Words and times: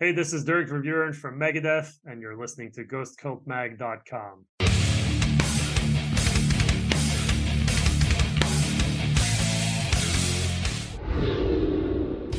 Hey, 0.00 0.12
this 0.12 0.32
is 0.32 0.44
Dirk 0.44 0.68
Verbeuren 0.68 1.12
from 1.12 1.40
Megadeth, 1.40 1.98
and 2.04 2.22
you're 2.22 2.36
listening 2.36 2.70
to 2.70 2.84
GhostCultMag.com. 2.84 4.44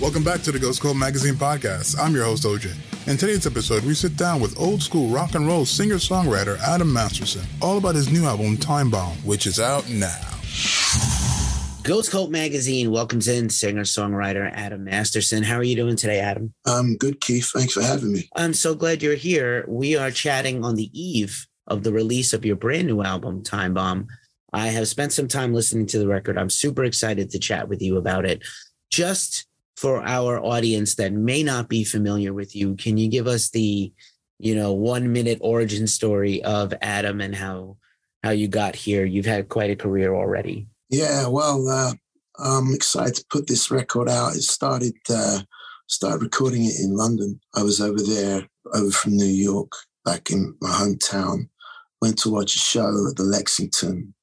Welcome 0.01 0.23
back 0.23 0.41
to 0.43 0.53
the 0.53 0.59
Ghost 0.61 0.81
Cult 0.81 0.95
Magazine 0.95 1.33
podcast. 1.33 1.99
I'm 1.99 2.15
your 2.15 2.23
host, 2.23 2.45
OJ. 2.45 2.73
In 3.09 3.17
today's 3.17 3.45
episode, 3.45 3.83
we 3.83 3.93
sit 3.93 4.15
down 4.15 4.39
with 4.39 4.57
old 4.57 4.81
school 4.81 5.09
rock 5.09 5.35
and 5.35 5.45
roll 5.45 5.65
singer 5.65 5.95
songwriter 5.95 6.57
Adam 6.59 6.93
Masterson, 6.93 7.45
all 7.61 7.77
about 7.77 7.95
his 7.95 8.09
new 8.09 8.23
album, 8.23 8.55
Time 8.55 8.89
Bomb, 8.89 9.17
which 9.17 9.45
is 9.45 9.59
out 9.59 9.89
now. 9.89 11.28
Ghost 11.83 12.11
Cult 12.11 12.29
Magazine 12.29 12.91
welcomes 12.91 13.27
in 13.27 13.49
singer 13.49 13.83
songwriter 13.83 14.51
Adam 14.53 14.83
Masterson. 14.83 15.43
How 15.43 15.55
are 15.55 15.63
you 15.63 15.75
doing 15.75 15.95
today, 15.95 16.19
Adam? 16.19 16.53
I'm 16.65 16.97
good, 16.97 17.21
Keith. 17.21 17.49
Thanks 17.53 17.73
for 17.73 17.81
having 17.81 18.13
me. 18.13 18.29
I'm 18.35 18.53
so 18.53 18.75
glad 18.75 19.01
you're 19.01 19.15
here. 19.15 19.65
We 19.67 19.95
are 19.95 20.11
chatting 20.11 20.63
on 20.63 20.75
the 20.75 20.91
eve 20.93 21.47
of 21.67 21.83
the 21.83 21.93
release 21.93 22.33
of 22.33 22.45
your 22.45 22.57
brand 22.57 22.87
new 22.87 23.01
album, 23.01 23.43
Time 23.43 23.73
Bomb. 23.73 24.07
I 24.51 24.67
have 24.67 24.87
spent 24.87 25.13
some 25.13 25.27
time 25.27 25.53
listening 25.53 25.85
to 25.87 25.99
the 25.99 26.07
record. 26.07 26.37
I'm 26.37 26.49
super 26.49 26.83
excited 26.83 27.29
to 27.31 27.39
chat 27.39 27.69
with 27.69 27.81
you 27.81 27.97
about 27.97 28.25
it. 28.25 28.43
Just 28.91 29.47
for 29.77 30.03
our 30.03 30.39
audience 30.39 30.95
that 30.95 31.13
may 31.13 31.43
not 31.43 31.69
be 31.69 31.83
familiar 31.83 32.33
with 32.33 32.55
you, 32.55 32.75
can 32.75 32.97
you 32.97 33.09
give 33.09 33.25
us 33.25 33.49
the, 33.49 33.93
you 34.37 34.53
know, 34.53 34.73
one 34.73 35.13
minute 35.13 35.39
origin 35.41 35.87
story 35.87 36.43
of 36.43 36.73
Adam 36.81 37.21
and 37.21 37.35
how 37.35 37.77
how 38.23 38.31
you 38.31 38.47
got 38.47 38.75
here? 38.75 39.05
You've 39.05 39.25
had 39.25 39.49
quite 39.49 39.71
a 39.71 39.75
career 39.75 40.13
already. 40.13 40.67
Yeah, 40.89 41.27
well, 41.27 41.67
uh, 41.67 41.93
I'm 42.39 42.73
excited 42.73 43.15
to 43.15 43.25
put 43.29 43.47
this 43.47 43.69
record 43.69 44.09
out. 44.09 44.35
It 44.35 44.41
started 44.41 44.95
uh, 45.07 45.41
started 45.87 46.23
recording 46.23 46.65
it 46.65 46.79
in 46.79 46.95
London. 46.95 47.39
I 47.55 47.61
was 47.61 47.79
over 47.79 48.01
there, 48.01 48.47
over 48.73 48.89
from 48.89 49.15
New 49.15 49.25
York, 49.25 49.71
back 50.03 50.31
in 50.31 50.55
my 50.61 50.69
hometown. 50.69 51.49
Went 52.01 52.17
to 52.19 52.31
watch 52.31 52.55
a 52.55 52.59
show 52.59 53.07
at 53.09 53.17
the 53.17 53.23
Lexington. 53.23 54.15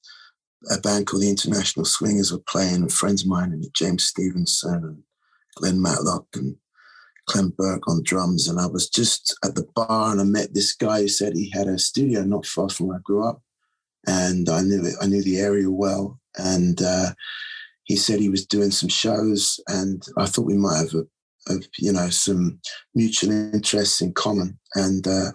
A 0.73 0.81
band 0.81 1.07
called 1.07 1.23
the 1.23 1.31
International 1.31 1.85
Swingers 1.85 2.33
were 2.33 2.43
playing. 2.49 2.77
And 2.77 2.93
friends 2.93 3.23
of 3.23 3.29
mine, 3.29 3.53
and 3.53 3.65
James 3.73 4.05
Stevenson 4.05 4.75
and 4.75 5.03
Glen 5.55 5.81
Matlock 5.81 6.27
and 6.35 6.57
Clem 7.27 7.53
Burke 7.57 7.87
on 7.87 8.03
drums. 8.03 8.49
And 8.49 8.59
I 8.59 8.67
was 8.67 8.89
just 8.89 9.39
at 9.45 9.55
the 9.55 9.69
bar 9.77 10.11
and 10.11 10.21
I 10.21 10.25
met 10.25 10.53
this 10.53 10.75
guy 10.75 11.03
who 11.03 11.09
said 11.09 11.35
he 11.35 11.51
had 11.51 11.69
a 11.69 11.79
studio 11.79 12.25
not 12.25 12.45
far 12.45 12.71
from 12.71 12.89
where 12.89 12.97
I 12.97 13.03
grew 13.05 13.25
up. 13.25 13.41
And 14.09 14.49
I 14.49 14.63
knew 14.63 14.85
it, 14.85 14.95
I 15.01 15.07
knew 15.07 15.23
the 15.23 15.39
area 15.39 15.71
well 15.71 16.21
and 16.37 16.81
uh, 16.83 17.13
he 17.85 17.97
said 17.97 18.19
he 18.19 18.29
was 18.29 18.47
doing 18.47 18.71
some 18.71 18.89
shows, 18.89 19.61
and 19.69 20.03
I 20.17 20.27
thought 20.27 20.47
we 20.47 20.57
might 20.57 20.79
have, 20.79 20.95
a, 20.95 21.55
a 21.55 21.59
you 21.79 21.93
know, 21.93 22.09
some 22.11 22.61
mutual 22.95 23.31
interests 23.31 24.01
in 24.01 24.13
common. 24.13 24.59
And 24.75 25.07
uh, 25.07 25.33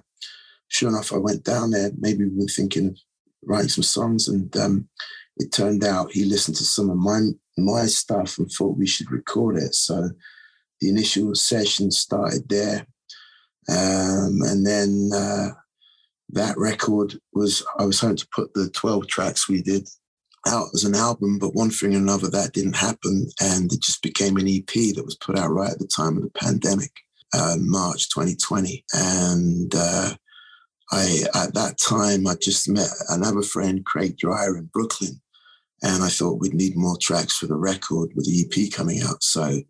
sure 0.68 0.90
enough, 0.90 1.14
I 1.14 1.18
went 1.18 1.44
down 1.44 1.72
there. 1.72 1.92
Maybe 1.98 2.26
we 2.26 2.44
were 2.44 2.48
thinking 2.48 2.88
of 2.88 2.98
writing 3.44 3.70
some 3.70 3.84
songs, 3.84 4.28
and 4.28 4.56
um, 4.58 4.90
it 5.38 5.52
turned 5.52 5.84
out 5.84 6.12
he 6.12 6.26
listened 6.26 6.58
to 6.58 6.64
some 6.64 6.90
of 6.90 6.98
my 6.98 7.22
my 7.58 7.86
stuff 7.86 8.38
and 8.38 8.50
thought 8.52 8.78
we 8.78 8.88
should 8.88 9.12
record 9.12 9.58
it. 9.58 9.74
So 9.74 10.10
the 10.82 10.90
initial 10.90 11.34
session 11.36 11.90
started 11.92 12.48
there, 12.50 12.86
um, 13.70 14.40
and 14.44 14.66
then. 14.66 15.10
Uh, 15.14 15.50
that 16.34 16.58
record 16.58 17.20
was 17.34 17.62
I 17.78 17.84
was 17.84 18.00
hoping 18.00 18.16
to 18.16 18.28
put 18.34 18.54
the 18.54 18.70
12 18.70 19.08
tracks 19.08 19.50
we 19.50 19.62
did 19.62 19.86
out 20.48 20.68
as 20.74 20.84
an 20.84 20.96
album, 20.96 21.38
but 21.40 21.54
one 21.54 21.70
thing 21.70 21.94
or 21.94 21.98
another 21.98 22.30
that 22.30 22.54
didn't 22.54 22.76
happen, 22.76 23.28
and 23.42 23.72
it 23.72 23.82
just 23.82 24.02
became 24.02 24.38
an 24.38 24.48
EP 24.48 24.96
that 24.96 25.06
was 25.06 25.16
put 25.16 25.38
out 25.38 25.52
right 25.52 25.72
at 25.72 25.80
the 25.80 25.88
time 25.88 26.18
of 26.18 26.24
the 26.24 26.32
pandemic, 26.32 26.92
uh, 27.34 27.56
March 27.60 28.10
2020. 28.10 28.84
And 28.94 29.74
uh, 29.76 30.16
I, 30.92 31.24
at 31.36 31.54
that 31.54 31.78
time, 31.78 32.28
I 32.28 32.36
just 32.42 32.68
met 32.70 32.90
another 33.10 33.44
friend, 33.44 33.86
Craig 33.86 34.18
Dreyer, 34.18 34.58
in 34.58 34.66
Brooklyn, 34.66 35.22
and 35.84 36.04
I 36.04 36.10
thought 36.10 36.40
we'd 36.40 36.54
need 36.54 36.76
more 36.76 36.98
tracks 36.98 37.38
for 37.38 37.48
the 37.48 37.56
record 37.56 38.12
with 38.16 38.26
the 38.26 38.46
EP 38.46 38.72
coming 38.72 39.02
out. 39.04 39.24
So 39.24 39.62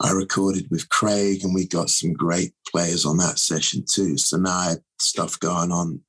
I 0.00 0.10
recorded 0.12 0.68
with 0.70 0.88
Craig, 0.88 1.42
and 1.42 1.54
we 1.54 1.66
got 1.66 1.90
some 1.90 2.12
great 2.12 2.52
players 2.70 3.04
on 3.04 3.16
that 3.18 3.38
session 3.38 3.84
too. 3.90 4.18
So 4.18 4.36
now 4.36 4.56
I 4.56 4.64
had 4.70 4.78
stuff 5.00 5.38
going 5.40 5.72
on 5.72 6.00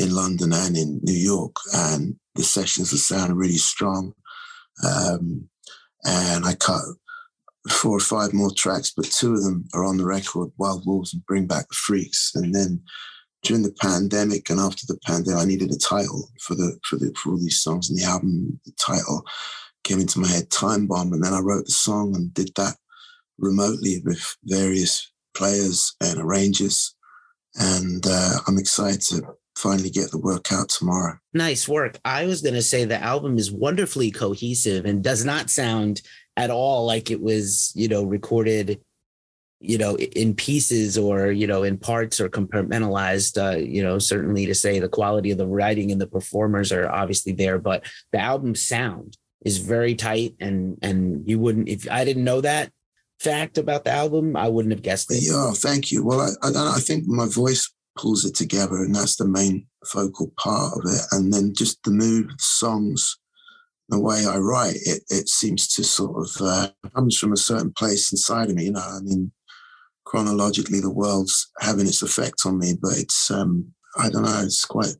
in 0.00 0.14
London 0.14 0.52
and 0.52 0.76
in 0.76 1.00
New 1.02 1.12
York, 1.12 1.54
and 1.74 2.16
the 2.34 2.42
sessions 2.42 2.92
are 2.92 2.96
sounding 2.96 3.36
really 3.36 3.58
strong. 3.58 4.14
Um, 4.84 5.48
and 6.04 6.44
I 6.46 6.54
cut 6.54 6.80
four 7.68 7.96
or 7.96 8.00
five 8.00 8.32
more 8.32 8.50
tracks, 8.56 8.92
but 8.96 9.04
two 9.04 9.34
of 9.34 9.42
them 9.42 9.68
are 9.74 9.84
on 9.84 9.98
the 9.98 10.06
record, 10.06 10.50
Wild 10.56 10.84
Wolves 10.86 11.12
and 11.12 11.24
Bring 11.26 11.46
Back 11.46 11.68
the 11.68 11.74
Freaks. 11.74 12.32
And 12.34 12.54
then 12.54 12.82
during 13.42 13.62
the 13.62 13.74
pandemic 13.80 14.48
and 14.48 14.58
after 14.58 14.86
the 14.86 14.98
pandemic, 15.04 15.42
I 15.42 15.44
needed 15.44 15.70
a 15.70 15.78
title 15.78 16.30
for 16.40 16.54
the 16.54 16.78
for 16.88 16.96
the 16.96 17.12
for 17.16 17.32
all 17.32 17.38
these 17.38 17.62
songs 17.62 17.90
and 17.90 17.98
the 17.98 18.04
album. 18.04 18.58
The 18.64 18.72
title 18.72 19.22
came 19.84 20.00
into 20.00 20.20
my 20.20 20.28
head, 20.28 20.50
Time 20.50 20.86
Bomb, 20.86 21.12
and 21.12 21.22
then 21.22 21.34
I 21.34 21.40
wrote 21.40 21.66
the 21.66 21.72
song 21.72 22.14
and 22.14 22.32
did 22.32 22.50
that 22.56 22.76
remotely 23.38 24.02
with 24.04 24.36
various 24.44 25.10
players 25.34 25.94
and 26.00 26.18
arrangers. 26.18 26.94
And 27.56 28.06
uh, 28.06 28.38
I'm 28.46 28.58
excited 28.58 29.00
to 29.08 29.22
finally 29.60 29.90
get 29.90 30.10
the 30.10 30.18
work 30.18 30.52
out 30.52 30.68
tomorrow. 30.68 31.18
Nice 31.34 31.68
work. 31.68 31.98
I 32.04 32.26
was 32.26 32.42
going 32.42 32.54
to 32.54 32.62
say 32.62 32.84
the 32.84 33.02
album 33.02 33.38
is 33.38 33.52
wonderfully 33.52 34.10
cohesive 34.10 34.84
and 34.84 35.04
does 35.04 35.24
not 35.24 35.50
sound 35.50 36.02
at 36.36 36.50
all 36.50 36.86
like 36.86 37.10
it 37.10 37.20
was, 37.20 37.72
you 37.74 37.88
know, 37.88 38.02
recorded, 38.02 38.80
you 39.60 39.76
know, 39.76 39.96
in 39.96 40.34
pieces 40.34 40.96
or, 40.96 41.30
you 41.30 41.46
know, 41.46 41.62
in 41.62 41.76
parts 41.76 42.20
or 42.20 42.28
compartmentalized. 42.28 43.36
Uh, 43.36 43.58
you 43.58 43.82
know, 43.82 43.98
certainly 43.98 44.46
to 44.46 44.54
say 44.54 44.78
the 44.78 44.88
quality 44.88 45.30
of 45.30 45.38
the 45.38 45.46
writing 45.46 45.92
and 45.92 46.00
the 46.00 46.06
performers 46.06 46.72
are 46.72 46.88
obviously 46.90 47.32
there, 47.32 47.58
but 47.58 47.84
the 48.12 48.18
album 48.18 48.54
sound 48.54 49.16
is 49.44 49.58
very 49.58 49.94
tight 49.94 50.34
and 50.40 50.78
and 50.82 51.26
you 51.26 51.38
wouldn't 51.38 51.66
if 51.68 51.90
I 51.90 52.04
didn't 52.04 52.24
know 52.24 52.42
that 52.42 52.70
fact 53.20 53.58
about 53.58 53.84
the 53.84 53.90
album, 53.90 54.36
I 54.36 54.48
wouldn't 54.48 54.72
have 54.72 54.82
guessed 54.82 55.10
it. 55.10 55.22
Yeah, 55.22 55.52
thank 55.54 55.92
you. 55.92 56.04
Well, 56.04 56.20
I, 56.20 56.48
I, 56.48 56.76
I 56.76 56.80
think 56.80 57.06
my 57.06 57.26
voice 57.26 57.70
pulls 57.96 58.24
it 58.24 58.34
together, 58.34 58.76
and 58.76 58.94
that's 58.94 59.16
the 59.16 59.26
main 59.26 59.66
focal 59.86 60.32
part 60.38 60.74
of 60.74 60.82
it. 60.86 61.00
And 61.12 61.32
then 61.32 61.52
just 61.54 61.82
the 61.84 61.90
mood, 61.90 62.30
the 62.30 62.36
songs, 62.38 63.18
the 63.88 64.00
way 64.00 64.24
I 64.26 64.38
write, 64.38 64.76
it 64.82 65.02
it 65.08 65.28
seems 65.28 65.68
to 65.74 65.84
sort 65.84 66.16
of 66.16 66.42
uh, 66.42 66.68
comes 66.94 67.18
from 67.18 67.32
a 67.32 67.36
certain 67.36 67.72
place 67.72 68.12
inside 68.12 68.50
of 68.50 68.56
me. 68.56 68.64
You 68.64 68.72
know, 68.72 68.80
I 68.80 69.00
mean, 69.02 69.32
chronologically, 70.04 70.80
the 70.80 70.90
world's 70.90 71.50
having 71.60 71.86
its 71.86 72.02
effect 72.02 72.42
on 72.46 72.58
me, 72.58 72.74
but 72.80 72.96
it's 72.96 73.30
um, 73.30 73.72
I 73.96 74.08
don't 74.08 74.22
know, 74.22 74.42
it's 74.44 74.64
quite 74.64 74.94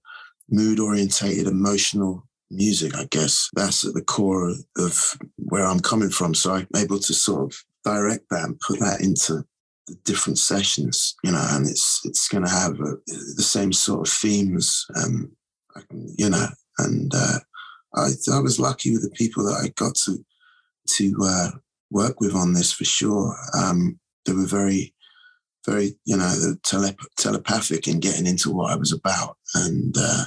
mood 0.50 0.80
orientated, 0.80 1.46
emotional 1.46 2.26
music. 2.50 2.96
I 2.96 3.06
guess 3.10 3.48
that's 3.54 3.86
at 3.86 3.94
the 3.94 4.02
core 4.02 4.52
of 4.76 5.18
where 5.36 5.64
I'm 5.64 5.80
coming 5.80 6.10
from. 6.10 6.34
So 6.34 6.54
I'm 6.54 6.68
able 6.76 6.98
to 6.98 7.14
sort 7.14 7.52
of 7.52 7.64
direct 7.84 8.24
that 8.30 8.44
and 8.44 8.60
put 8.60 8.80
that 8.80 9.00
into 9.00 9.44
the 9.90 9.96
different 10.04 10.38
sessions, 10.38 11.16
you 11.24 11.32
know, 11.32 11.46
and 11.50 11.66
it's 11.66 12.00
it's 12.04 12.28
going 12.28 12.44
to 12.44 12.50
have 12.50 12.78
a, 12.80 12.96
the 13.36 13.42
same 13.42 13.72
sort 13.72 14.06
of 14.06 14.12
themes, 14.12 14.86
um, 15.02 15.30
you 16.16 16.30
know, 16.30 16.46
and 16.78 17.12
uh, 17.14 17.38
I 17.94 18.10
I 18.32 18.38
was 18.38 18.60
lucky 18.60 18.92
with 18.92 19.02
the 19.02 19.10
people 19.10 19.44
that 19.44 19.60
I 19.62 19.68
got 19.76 19.94
to 20.06 20.24
to 20.94 21.16
uh, 21.22 21.50
work 21.90 22.20
with 22.20 22.34
on 22.34 22.54
this 22.54 22.72
for 22.72 22.84
sure. 22.84 23.36
Um, 23.54 23.98
they 24.24 24.32
were 24.32 24.46
very 24.46 24.94
very 25.66 25.98
you 26.04 26.16
know 26.16 26.54
telep- 26.62 27.06
telepathic 27.16 27.88
in 27.88 28.00
getting 28.00 28.26
into 28.26 28.50
what 28.50 28.72
I 28.72 28.76
was 28.76 28.92
about 28.92 29.36
and 29.54 29.94
uh, 29.98 30.24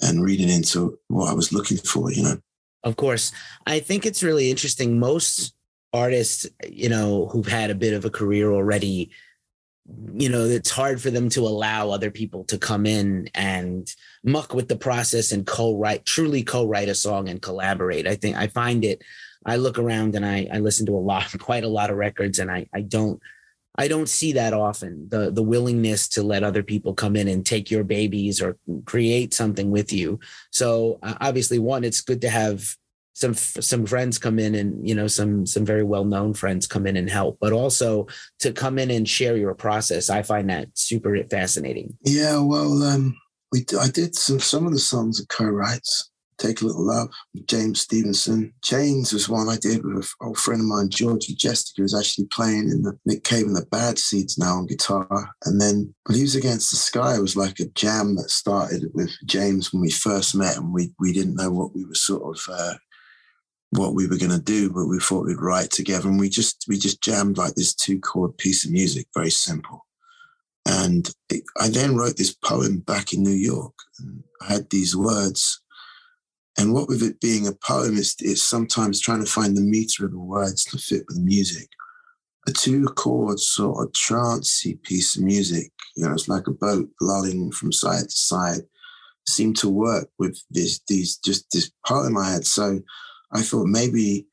and 0.00 0.22
reading 0.22 0.48
into 0.48 0.98
what 1.08 1.30
I 1.30 1.34
was 1.34 1.52
looking 1.52 1.78
for, 1.78 2.12
you 2.12 2.22
know. 2.22 2.38
Of 2.84 2.94
course, 2.94 3.32
I 3.66 3.80
think 3.80 4.06
it's 4.06 4.22
really 4.22 4.48
interesting. 4.48 5.00
Most 5.00 5.55
artists, 5.96 6.46
you 6.68 6.88
know, 6.88 7.26
who've 7.26 7.46
had 7.46 7.70
a 7.70 7.74
bit 7.74 7.94
of 7.94 8.04
a 8.04 8.10
career 8.10 8.52
already, 8.52 9.10
you 10.14 10.28
know, 10.28 10.44
it's 10.44 10.70
hard 10.70 11.00
for 11.00 11.10
them 11.10 11.28
to 11.30 11.40
allow 11.40 11.90
other 11.90 12.10
people 12.10 12.44
to 12.44 12.58
come 12.58 12.86
in 12.86 13.28
and 13.34 13.92
muck 14.24 14.54
with 14.54 14.68
the 14.68 14.76
process 14.76 15.32
and 15.32 15.46
co-write, 15.46 16.04
truly 16.04 16.42
co-write 16.42 16.88
a 16.88 16.94
song 16.94 17.28
and 17.28 17.42
collaborate. 17.42 18.06
I 18.06 18.16
think 18.16 18.36
I 18.36 18.48
find 18.48 18.84
it, 18.84 19.02
I 19.44 19.56
look 19.56 19.78
around 19.78 20.14
and 20.14 20.26
I, 20.26 20.48
I 20.52 20.58
listen 20.58 20.86
to 20.86 20.96
a 20.96 20.98
lot, 20.98 21.32
quite 21.38 21.64
a 21.64 21.68
lot 21.68 21.90
of 21.90 21.96
records 21.96 22.38
and 22.38 22.50
I, 22.50 22.66
I 22.74 22.82
don't, 22.82 23.20
I 23.78 23.88
don't 23.88 24.08
see 24.08 24.32
that 24.32 24.54
often. 24.54 25.08
The 25.10 25.30
the 25.30 25.42
willingness 25.42 26.08
to 26.08 26.22
let 26.22 26.42
other 26.42 26.62
people 26.62 26.94
come 26.94 27.14
in 27.14 27.28
and 27.28 27.44
take 27.44 27.70
your 27.70 27.84
babies 27.84 28.40
or 28.40 28.56
create 28.86 29.34
something 29.34 29.70
with 29.70 29.92
you. 29.92 30.18
So 30.50 30.98
uh, 31.02 31.14
obviously, 31.20 31.58
one, 31.58 31.84
it's 31.84 32.00
good 32.00 32.22
to 32.22 32.30
have 32.30 32.74
some 33.16 33.32
some 33.32 33.86
friends 33.86 34.18
come 34.18 34.38
in 34.38 34.54
and 34.54 34.86
you 34.86 34.94
know 34.94 35.06
some 35.06 35.46
some 35.46 35.64
very 35.64 35.82
well 35.82 36.04
known 36.04 36.34
friends 36.34 36.66
come 36.66 36.86
in 36.86 36.98
and 36.98 37.08
help 37.08 37.38
but 37.40 37.52
also 37.52 38.06
to 38.38 38.52
come 38.52 38.78
in 38.78 38.90
and 38.90 39.08
share 39.08 39.38
your 39.38 39.54
process 39.54 40.10
i 40.10 40.22
find 40.22 40.50
that 40.50 40.68
super 40.74 41.16
fascinating 41.30 41.96
yeah 42.02 42.38
well 42.38 42.82
um 42.82 43.16
we 43.52 43.64
i 43.80 43.88
did 43.88 44.14
some 44.14 44.38
some 44.38 44.66
of 44.66 44.72
the 44.72 44.78
songs 44.78 45.18
are 45.18 45.26
co-writes 45.26 46.10
Take 46.38 46.60
a 46.60 46.66
Little 46.66 46.86
Love, 46.86 47.08
James 47.46 47.80
Stevenson. 47.80 48.52
Chains 48.62 49.12
was 49.12 49.26
one 49.26 49.48
I 49.48 49.56
did 49.56 49.82
with 49.82 49.96
an 50.20 50.26
old 50.26 50.36
friend 50.36 50.60
of 50.60 50.66
mine, 50.66 50.90
George 50.90 51.28
Vjestica, 51.28 51.78
who's 51.78 51.98
actually 51.98 52.26
playing 52.26 52.68
in 52.70 52.82
the 52.82 52.98
Nick 53.06 53.24
Cave 53.24 53.46
and 53.46 53.56
the 53.56 53.64
Bad 53.70 53.98
Seeds 53.98 54.36
now 54.36 54.56
on 54.56 54.66
guitar. 54.66 55.30
And 55.46 55.58
then 55.58 55.94
Leaves 56.08 56.36
Against 56.36 56.70
the 56.70 56.76
Sky 56.76 57.18
was 57.18 57.36
like 57.36 57.58
a 57.58 57.68
jam 57.68 58.16
that 58.16 58.30
started 58.30 58.90
with 58.92 59.10
James 59.24 59.72
when 59.72 59.80
we 59.80 59.90
first 59.90 60.34
met 60.34 60.58
and 60.58 60.74
we, 60.74 60.92
we 61.00 61.14
didn't 61.14 61.36
know 61.36 61.50
what 61.50 61.74
we 61.74 61.86
were 61.86 61.94
sort 61.94 62.36
of 62.36 62.52
uh, 62.52 62.74
what 63.76 63.94
we 63.94 64.06
were 64.06 64.18
going 64.18 64.30
to 64.30 64.40
do, 64.40 64.70
but 64.70 64.86
we 64.86 64.98
thought 64.98 65.26
we'd 65.26 65.40
write 65.40 65.70
together. 65.70 66.08
And 66.08 66.18
we 66.18 66.28
just 66.28 66.64
we 66.68 66.78
just 66.78 67.02
jammed 67.02 67.38
like 67.38 67.54
this 67.54 67.74
two 67.74 68.00
chord 68.00 68.36
piece 68.38 68.64
of 68.64 68.72
music, 68.72 69.06
very 69.14 69.30
simple. 69.30 69.86
And 70.68 71.08
it, 71.28 71.44
I 71.60 71.68
then 71.68 71.96
wrote 71.96 72.16
this 72.16 72.34
poem 72.34 72.78
back 72.80 73.12
in 73.12 73.22
New 73.22 73.30
York. 73.30 73.74
And 74.00 74.24
I 74.42 74.54
had 74.54 74.70
these 74.70 74.96
words 74.96 75.60
and 76.58 76.72
what 76.72 76.88
with 76.88 77.02
it 77.02 77.20
being 77.20 77.46
a 77.46 77.52
poem 77.52 77.96
is, 77.96 78.16
is 78.20 78.42
sometimes 78.42 79.00
trying 79.00 79.24
to 79.24 79.30
find 79.30 79.56
the 79.56 79.62
meter 79.62 80.06
of 80.06 80.12
the 80.12 80.18
words 80.18 80.64
to 80.66 80.78
fit 80.78 81.04
with 81.06 81.18
the 81.18 81.22
music. 81.22 81.68
A 82.48 82.52
two 82.52 82.86
chord 82.86 83.40
sort 83.40 83.86
of 83.86 83.92
trancey 83.92 84.80
piece 84.82 85.16
of 85.16 85.22
music, 85.22 85.72
you 85.96 86.06
know, 86.06 86.12
it's 86.12 86.28
like 86.28 86.46
a 86.46 86.52
boat 86.52 86.88
lolling 87.00 87.50
from 87.50 87.72
side 87.72 88.04
to 88.04 88.10
side, 88.10 88.60
seemed 89.28 89.56
to 89.58 89.68
work 89.68 90.08
with 90.18 90.40
this 90.50 90.80
these 90.86 91.16
just 91.18 91.50
this 91.50 91.70
poem 91.84 92.16
I 92.16 92.30
had. 92.30 92.46
So 92.46 92.80
I 93.32 93.42
thought 93.42 93.66
maybe 93.66 94.26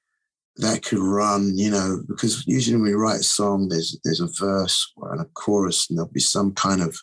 that 0.57 0.83
could 0.83 0.99
run, 0.99 1.57
you 1.57 1.71
know, 1.71 2.03
because 2.07 2.45
usually 2.47 2.75
when 2.75 2.85
we 2.85 2.93
write 2.93 3.21
a 3.21 3.23
song, 3.23 3.69
there's 3.69 3.99
there's 4.03 4.21
a 4.21 4.29
verse 4.39 4.91
and 5.01 5.21
a 5.21 5.25
chorus, 5.33 5.89
and 5.89 5.97
there'll 5.97 6.11
be 6.11 6.19
some 6.19 6.53
kind 6.53 6.81
of 6.81 6.95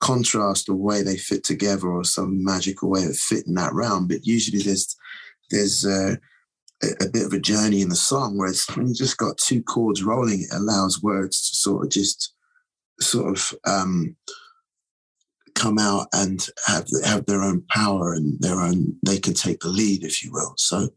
contrast 0.00 0.68
or 0.68 0.74
way 0.74 1.02
they 1.02 1.16
fit 1.16 1.44
together 1.44 1.88
or 1.88 2.04
some 2.04 2.44
magical 2.44 2.90
way 2.90 3.04
of 3.04 3.16
fitting 3.16 3.54
that 3.54 3.72
round. 3.72 4.08
But 4.08 4.26
usually 4.26 4.62
there's 4.62 4.94
there's 5.50 5.84
a, 5.84 6.18
a, 6.82 7.08
bit 7.12 7.26
of 7.26 7.32
a 7.32 7.38
journey 7.38 7.82
in 7.82 7.88
the 7.88 7.96
song, 7.96 8.36
whereas 8.36 8.66
when 8.74 8.88
you 8.88 8.94
just 8.94 9.16
got 9.16 9.38
two 9.38 9.62
chords 9.62 10.02
rolling, 10.02 10.42
it 10.42 10.48
allows 10.52 11.02
words 11.02 11.48
to 11.48 11.56
sort 11.56 11.84
of 11.84 11.90
just 11.90 12.34
sort 13.00 13.36
of 13.36 13.54
um, 13.66 14.16
come 15.54 15.78
out 15.78 16.08
and 16.12 16.46
have 16.66 16.86
have 17.04 17.26
their 17.26 17.42
own 17.42 17.62
power 17.70 18.12
and 18.12 18.40
their 18.40 18.60
own 18.60 18.96
they 19.04 19.18
can 19.18 19.34
take 19.34 19.60
the 19.60 19.68
lead, 19.68 20.04
if 20.04 20.22
you 20.24 20.32
will. 20.32 20.54
So 20.56 20.88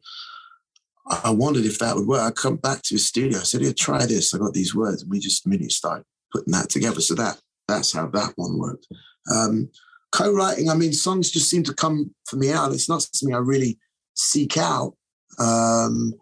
I 1.24 1.30
wondered 1.30 1.66
if 1.66 1.78
that 1.80 1.96
would 1.96 2.07
work. 2.07 2.22
I 2.22 2.31
come 2.31 2.56
back 2.56 2.81
to 2.84 2.96
the 2.96 3.00
studio. 3.00 3.40
I 3.40 3.44
said, 3.44 3.62
"Yeah, 3.62 3.74
try 3.74 4.06
this." 4.06 4.34
I 4.34 4.38
got 4.38 4.54
these 4.54 4.74
words, 4.74 5.02
and 5.02 5.12
we 5.12 5.19
just 5.19 5.46
immediately 5.46 5.69
started 5.69 6.06
putting 6.31 6.54
that 6.54 6.69
together. 6.69 7.02
So 7.02 7.16
that 7.16 7.40
that's 7.68 7.94
how 7.94 8.07
that 8.07 8.34
one 8.36 8.57
worked. 8.57 8.88
Um, 9.31 9.69
co-writing, 10.12 10.69
I 10.69 10.75
mean, 10.75 10.94
songs 10.94 11.31
just 11.31 11.50
seem 11.50 11.63
to 11.63 11.74
come 11.74 12.13
for 12.28 12.38
me 12.38 12.51
out. 12.51 12.72
It's 12.72 12.90
not 12.90 13.01
something 13.01 13.36
I 13.36 13.40
really 13.40 13.78
seek 14.16 14.58
out. 14.58 14.96
Um, 15.40 16.13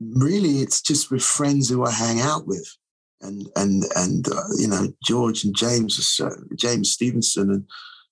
really, 0.00 0.60
it's 0.60 0.80
just 0.80 1.10
with 1.10 1.22
friends 1.22 1.68
who 1.68 1.84
I 1.84 1.90
hang 1.90 2.20
out 2.20 2.46
with, 2.46 2.66
and 3.20 3.46
and 3.56 3.84
and 3.96 4.28
uh, 4.28 4.42
you 4.58 4.68
know 4.68 4.88
George 5.04 5.44
and 5.44 5.54
James, 5.54 6.20
James 6.56 6.92
Stevenson 6.92 7.50
and 7.50 7.64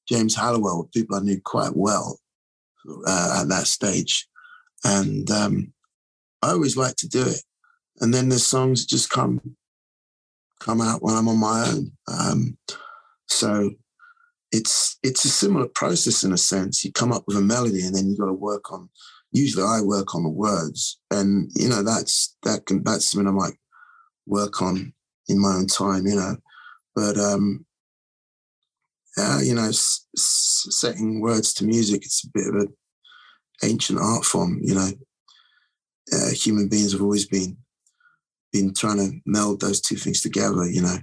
James 0.08 0.37
Hallawell, 0.37 0.78
were 0.78 0.88
people 0.88 1.16
I 1.16 1.20
knew 1.20 1.40
quite 1.44 1.75
well 1.75 2.19
uh, 3.06 3.40
at 3.43 3.49
that 3.49 3.66
stage, 3.66 4.26
and 4.84 5.31
um, 5.31 5.72
I 6.43 6.50
always 6.50 6.76
like 6.76 6.96
to 6.96 7.08
do 7.08 7.22
it. 7.22 7.43
And 8.00 8.14
then 8.14 8.28
the 8.28 8.38
songs 8.38 8.87
just 8.87 9.10
come 9.10 9.40
come 10.60 10.81
out 10.81 11.02
when 11.02 11.14
I'm 11.14 11.28
on 11.28 11.38
my 11.38 11.69
own. 11.69 11.93
Um, 12.08 12.58
so 13.26 13.70
it's 14.52 14.99
it's 15.02 15.25
a 15.25 15.28
similar 15.28 15.66
process 15.66 16.25
in 16.25 16.32
a 16.32 16.38
sense. 16.38 16.84
You 16.84 16.93
come 16.93 17.12
up 17.12 17.25
with 17.26 17.37
a 17.37 17.43
melody 17.43 17.84
and 17.84 17.94
then 17.94 18.08
you 18.08 18.16
got 18.16 18.26
to 18.26 18.32
work 18.32 18.72
on. 18.72 18.88
Usually, 19.31 19.64
I 19.64 19.82
work 19.82 20.14
on 20.14 20.22
the 20.22 20.31
words, 20.31 21.00
and 21.10 21.50
you 21.55 21.69
know 21.69 21.82
that's 21.82 22.37
that 22.44 22.64
can 22.66 22.82
that's 22.82 23.10
something 23.10 23.28
I 23.28 23.32
might 23.32 23.58
work 24.26 24.62
on 24.62 24.94
in 25.28 25.40
my 25.40 25.54
own 25.54 25.66
time. 25.66 26.06
You 26.06 26.16
know, 26.16 26.36
but 26.94 27.19
um, 27.19 27.64
yeah, 29.16 29.40
you 29.40 29.54
know, 29.54 29.69
s- 29.69 30.06
s- 30.16 30.66
setting 30.70 31.20
words 31.20 31.52
to 31.54 31.64
music, 31.64 32.04
it's 32.04 32.25
a 32.25 32.30
bit 32.32 32.48
of 32.48 32.54
an 32.54 32.75
ancient 33.64 33.98
art 33.98 34.25
form. 34.25 34.58
You 34.62 34.75
know, 34.75 34.90
uh, 36.12 36.30
human 36.30 36.69
beings 36.69 36.92
have 36.92 37.02
always 37.02 37.26
been 37.26 37.56
been 38.52 38.72
trying 38.72 38.96
to 38.96 39.12
meld 39.26 39.60
those 39.60 39.80
two 39.80 39.96
things 39.96 40.22
together, 40.22 40.69
you 40.69 40.80
know. 40.82 40.96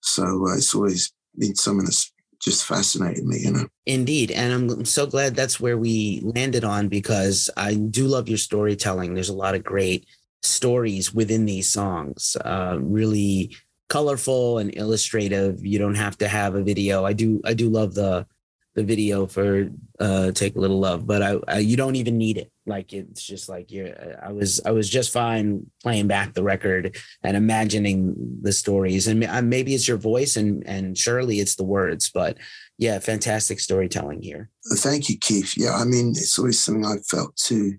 So 0.00 0.24
uh, 0.48 0.56
it's 0.56 0.74
always 0.74 1.12
been 1.38 1.54
something 1.54 1.84
that's 1.84 2.12
just 2.40 2.64
fascinated 2.64 3.24
me, 3.24 3.38
you 3.38 3.52
know. 3.52 3.66
Indeed. 3.86 4.32
And 4.32 4.52
I'm 4.52 4.84
so 4.84 5.06
glad 5.06 5.36
that's 5.36 5.60
where 5.60 5.78
we 5.78 6.20
landed 6.24 6.64
on 6.64 6.88
because 6.88 7.48
I 7.56 7.74
do 7.74 8.06
love 8.06 8.28
your 8.28 8.38
storytelling. 8.38 9.14
There's 9.14 9.28
a 9.28 9.34
lot 9.34 9.54
of 9.54 9.62
great 9.62 10.06
stories 10.42 11.14
within 11.14 11.44
these 11.44 11.68
songs, 11.68 12.36
uh, 12.44 12.78
really 12.80 13.56
colorful 13.88 14.58
and 14.58 14.76
illustrative. 14.76 15.64
You 15.64 15.78
don't 15.78 15.96
have 15.96 16.18
to 16.18 16.28
have 16.28 16.54
a 16.54 16.62
video. 16.62 17.04
I 17.04 17.12
do, 17.12 17.40
I 17.44 17.54
do 17.54 17.68
love 17.68 17.94
the, 17.94 18.26
the 18.74 18.82
video 18.82 19.26
for 19.26 19.68
uh, 20.00 20.32
"Take 20.32 20.56
a 20.56 20.58
Little 20.58 20.80
Love," 20.80 21.06
but 21.06 21.22
I, 21.22 21.38
I, 21.46 21.58
you 21.58 21.76
don't 21.76 21.96
even 21.96 22.16
need 22.16 22.38
it. 22.38 22.50
Like 22.64 22.92
it's 22.92 23.22
just 23.22 23.48
like 23.48 23.70
you're. 23.70 23.92
I 24.22 24.32
was 24.32 24.60
I 24.64 24.70
was 24.70 24.88
just 24.88 25.12
fine 25.12 25.66
playing 25.82 26.06
back 26.06 26.32
the 26.32 26.42
record 26.42 26.96
and 27.22 27.36
imagining 27.36 28.14
the 28.40 28.52
stories, 28.52 29.08
and 29.08 29.24
uh, 29.24 29.42
maybe 29.42 29.74
it's 29.74 29.86
your 29.86 29.98
voice, 29.98 30.36
and 30.36 30.66
and 30.66 30.96
surely 30.96 31.38
it's 31.40 31.56
the 31.56 31.64
words. 31.64 32.10
But 32.10 32.38
yeah, 32.78 32.98
fantastic 32.98 33.60
storytelling 33.60 34.22
here. 34.22 34.48
Thank 34.76 35.10
you, 35.10 35.18
Keith. 35.18 35.54
Yeah, 35.56 35.74
I 35.74 35.84
mean 35.84 36.10
it's 36.10 36.38
always 36.38 36.58
something 36.58 36.86
I've 36.86 37.06
felt 37.06 37.36
too. 37.36 37.74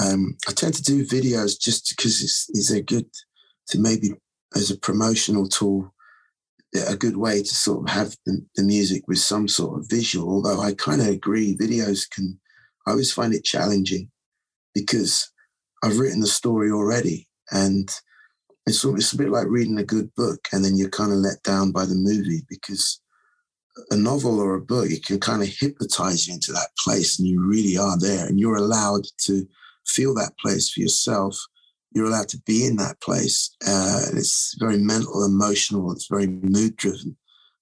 Um, 0.00 0.36
I 0.48 0.52
tend 0.52 0.74
to 0.74 0.82
do 0.82 1.04
videos 1.04 1.60
just 1.60 1.94
because 1.94 2.22
it's, 2.22 2.48
it's 2.50 2.70
a 2.70 2.82
good 2.82 3.06
to 3.68 3.78
maybe 3.78 4.12
as 4.54 4.70
a 4.70 4.78
promotional 4.78 5.48
tool 5.48 5.92
a 6.88 6.96
good 6.96 7.16
way 7.16 7.42
to 7.42 7.54
sort 7.54 7.82
of 7.82 7.94
have 7.94 8.16
the, 8.24 8.44
the 8.56 8.62
music 8.62 9.06
with 9.06 9.18
some 9.18 9.46
sort 9.46 9.78
of 9.78 9.90
visual. 9.90 10.30
Although 10.30 10.60
I 10.60 10.72
kind 10.72 11.00
of 11.00 11.08
agree, 11.08 11.56
videos 11.56 12.08
can, 12.08 12.40
I 12.86 12.92
always 12.92 13.12
find 13.12 13.34
it 13.34 13.44
challenging 13.44 14.10
because 14.74 15.30
I've 15.84 15.98
written 15.98 16.20
the 16.20 16.26
story 16.26 16.70
already. 16.70 17.28
And 17.50 17.90
it's, 18.66 18.84
it's 18.84 19.12
a 19.12 19.18
bit 19.18 19.28
like 19.28 19.48
reading 19.48 19.78
a 19.78 19.84
good 19.84 20.14
book 20.14 20.48
and 20.52 20.64
then 20.64 20.76
you're 20.76 20.88
kind 20.88 21.12
of 21.12 21.18
let 21.18 21.42
down 21.42 21.72
by 21.72 21.84
the 21.84 21.94
movie 21.94 22.42
because 22.48 23.00
a 23.90 23.96
novel 23.96 24.40
or 24.40 24.54
a 24.54 24.60
book, 24.60 24.90
it 24.90 25.04
can 25.04 25.20
kind 25.20 25.42
of 25.42 25.48
hypnotize 25.48 26.26
you 26.26 26.34
into 26.34 26.52
that 26.52 26.68
place 26.78 27.18
and 27.18 27.28
you 27.28 27.42
really 27.42 27.76
are 27.76 27.98
there 27.98 28.26
and 28.26 28.40
you're 28.40 28.56
allowed 28.56 29.04
to 29.18 29.46
feel 29.86 30.14
that 30.14 30.32
place 30.38 30.70
for 30.70 30.80
yourself 30.80 31.38
you're 31.94 32.06
allowed 32.06 32.28
to 32.28 32.38
be 32.46 32.64
in 32.66 32.76
that 32.76 33.00
place. 33.00 33.54
Uh, 33.66 34.02
it's 34.14 34.56
very 34.58 34.78
mental, 34.78 35.24
emotional. 35.24 35.92
It's 35.92 36.08
very 36.08 36.26
mood 36.26 36.76
driven. 36.76 37.16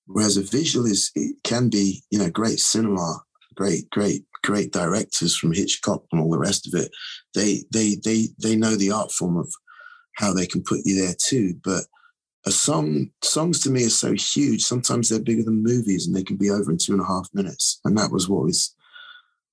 Whereas 0.07 0.37
a 0.37 0.43
visual 0.43 0.87
is 0.87 1.11
it 1.15 1.37
can 1.45 1.69
be, 1.69 2.03
you 2.11 2.19
know, 2.19 2.31
great 2.31 2.59
cinema, 2.59 3.21
great, 3.55 3.89
great, 3.91 4.25
great 4.43 4.73
directors 4.73 5.37
from 5.37 5.53
Hitchcock 5.53 6.05
and 6.11 6.21
all 6.21 6.31
the 6.31 6.39
rest 6.39 6.67
of 6.67 6.81
it. 6.81 6.91
They 7.35 7.65
they 7.73 7.97
they 8.05 8.29
they 8.39 8.57
know 8.57 8.77
the 8.77 8.91
art 8.91 9.13
form 9.13 9.37
of 9.37 9.53
how 10.17 10.33
they 10.33 10.47
can 10.47 10.63
put 10.63 10.81
you 10.85 11.01
there 11.01 11.15
too. 11.19 11.55
But 11.63 11.85
a 12.47 12.51
song 12.51 13.11
songs 13.23 13.61
to 13.61 13.71
me 13.71 13.85
are 13.85 13.91
so 13.91 14.13
huge. 14.13 14.63
Sometimes 14.63 15.09
they're 15.09 15.21
bigger 15.21 15.45
than 15.45 15.63
movies 15.63 16.07
and 16.07 16.17
they 16.17 16.25
can 16.25 16.37
be 16.37 16.51
over 16.51 16.71
in 16.71 16.79
two 16.79 16.93
and 16.93 17.03
a 17.03 17.07
half 17.07 17.29
minutes. 17.33 17.81
And 17.85 17.97
that 17.99 18.11
was 18.11 18.29
what 18.29 18.45
was 18.45 18.75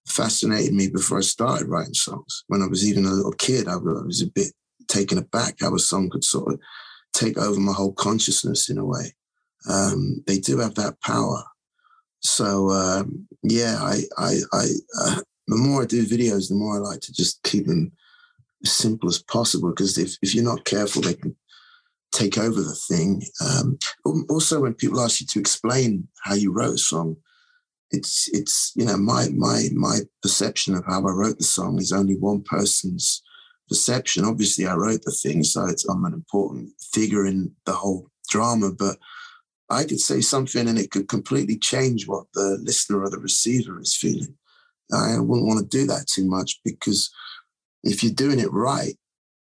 fascinated 0.08 0.74
me 0.74 0.90
before 0.90 1.20
I 1.20 1.22
started 1.22 1.68
writing 1.68 1.94
songs. 1.94 2.44
When 2.48 2.62
I 2.62 2.68
was 2.68 2.88
even 2.88 3.06
a 3.06 3.12
little 3.12 3.34
kid, 3.34 3.68
I 3.68 3.76
was 3.76 4.22
a 4.22 4.28
bit 4.28 4.54
taken 4.88 5.18
aback 5.18 5.58
how 5.60 5.76
a 5.76 5.80
song 5.80 6.10
could 6.10 6.24
sort 6.24 6.54
of 6.54 6.60
take 7.14 7.38
over 7.38 7.60
my 7.60 7.74
whole 7.74 7.94
consciousness 7.94 8.70
in 8.70 8.78
a 8.78 8.86
way. 8.86 9.14
Um, 9.70 10.24
they 10.28 10.40
do 10.40 10.60
have 10.60 10.76
that 10.76 11.00
power. 11.02 11.44
So 12.22 12.70
um, 12.70 13.28
yeah, 13.44 13.78
I, 13.82 14.02
I, 14.18 14.36
I 14.54 14.66
uh, 15.02 15.22
the 15.48 15.56
more 15.56 15.84
I 15.84 15.86
do 15.86 16.06
videos, 16.06 16.50
the 16.50 16.56
more 16.56 16.78
I 16.78 16.80
like 16.80 17.02
to 17.02 17.14
just 17.14 17.42
keep 17.44 17.68
them 17.68 17.92
as 18.64 18.72
simple 18.72 19.10
as 19.10 19.22
possible 19.22 19.70
because 19.70 19.98
if, 19.98 20.18
if 20.22 20.34
you're 20.34 20.44
not 20.44 20.66
careful, 20.66 21.02
they 21.02 21.14
can 21.14 21.36
take 22.12 22.38
over 22.38 22.62
the 22.62 22.76
thing. 22.76 23.24
Um, 23.42 23.78
also, 24.30 24.62
when 24.62 24.74
people 24.74 25.00
ask 25.00 25.22
you 25.22 25.28
to 25.28 25.40
explain 25.40 26.08
how 26.24 26.34
you 26.34 26.52
wrote 26.52 26.76
a 26.76 26.78
song, 26.78 27.18
it's 27.91 28.29
it's 28.34 28.72
you 28.75 28.86
know 28.86 28.98
my 28.98 29.29
my 29.36 29.67
my 29.74 30.00
perception 30.22 30.75
of 30.75 30.86
how 30.86 31.00
I 31.00 31.12
wrote 31.12 31.38
the 31.38 31.44
song 31.44 31.79
is 31.79 31.91
only 31.91 32.15
one 32.15 32.41
person's 32.44 33.22
perception. 33.70 34.25
Obviously, 34.25 34.65
I 34.65 34.75
wrote 34.75 35.01
the 35.03 35.12
thing, 35.12 35.44
so 35.44 35.65
it's 35.65 35.86
I'm 35.86 36.06
an 36.06 36.13
important 36.13 36.72
figure 36.94 37.25
in 37.25 37.51
the 37.65 37.74
whole 37.74 38.10
drama, 38.29 38.72
but 38.72 38.98
I 39.70 39.84
could 39.84 40.00
say 40.00 40.22
something 40.22 40.67
and 40.67 40.77
it 40.77 40.91
could 40.91 41.08
completely 41.08 41.58
change 41.58 42.08
what 42.08 42.25
the 42.34 42.58
listener 42.62 43.03
or 43.03 43.10
the 43.10 43.20
receiver 43.20 43.79
is 43.79 43.96
feeling. 43.96 44.36
I 44.94 45.20
wouldn't 45.20 45.48
want 45.48 45.60
to 45.60 45.77
do 45.77 45.86
that 45.88 46.08
too 46.08 46.25
much 46.25 46.62
because 46.63 47.10
if 47.84 48.03
you're 48.03 48.13
doing 48.13 48.39
it 48.39 48.51
right, 48.51 48.96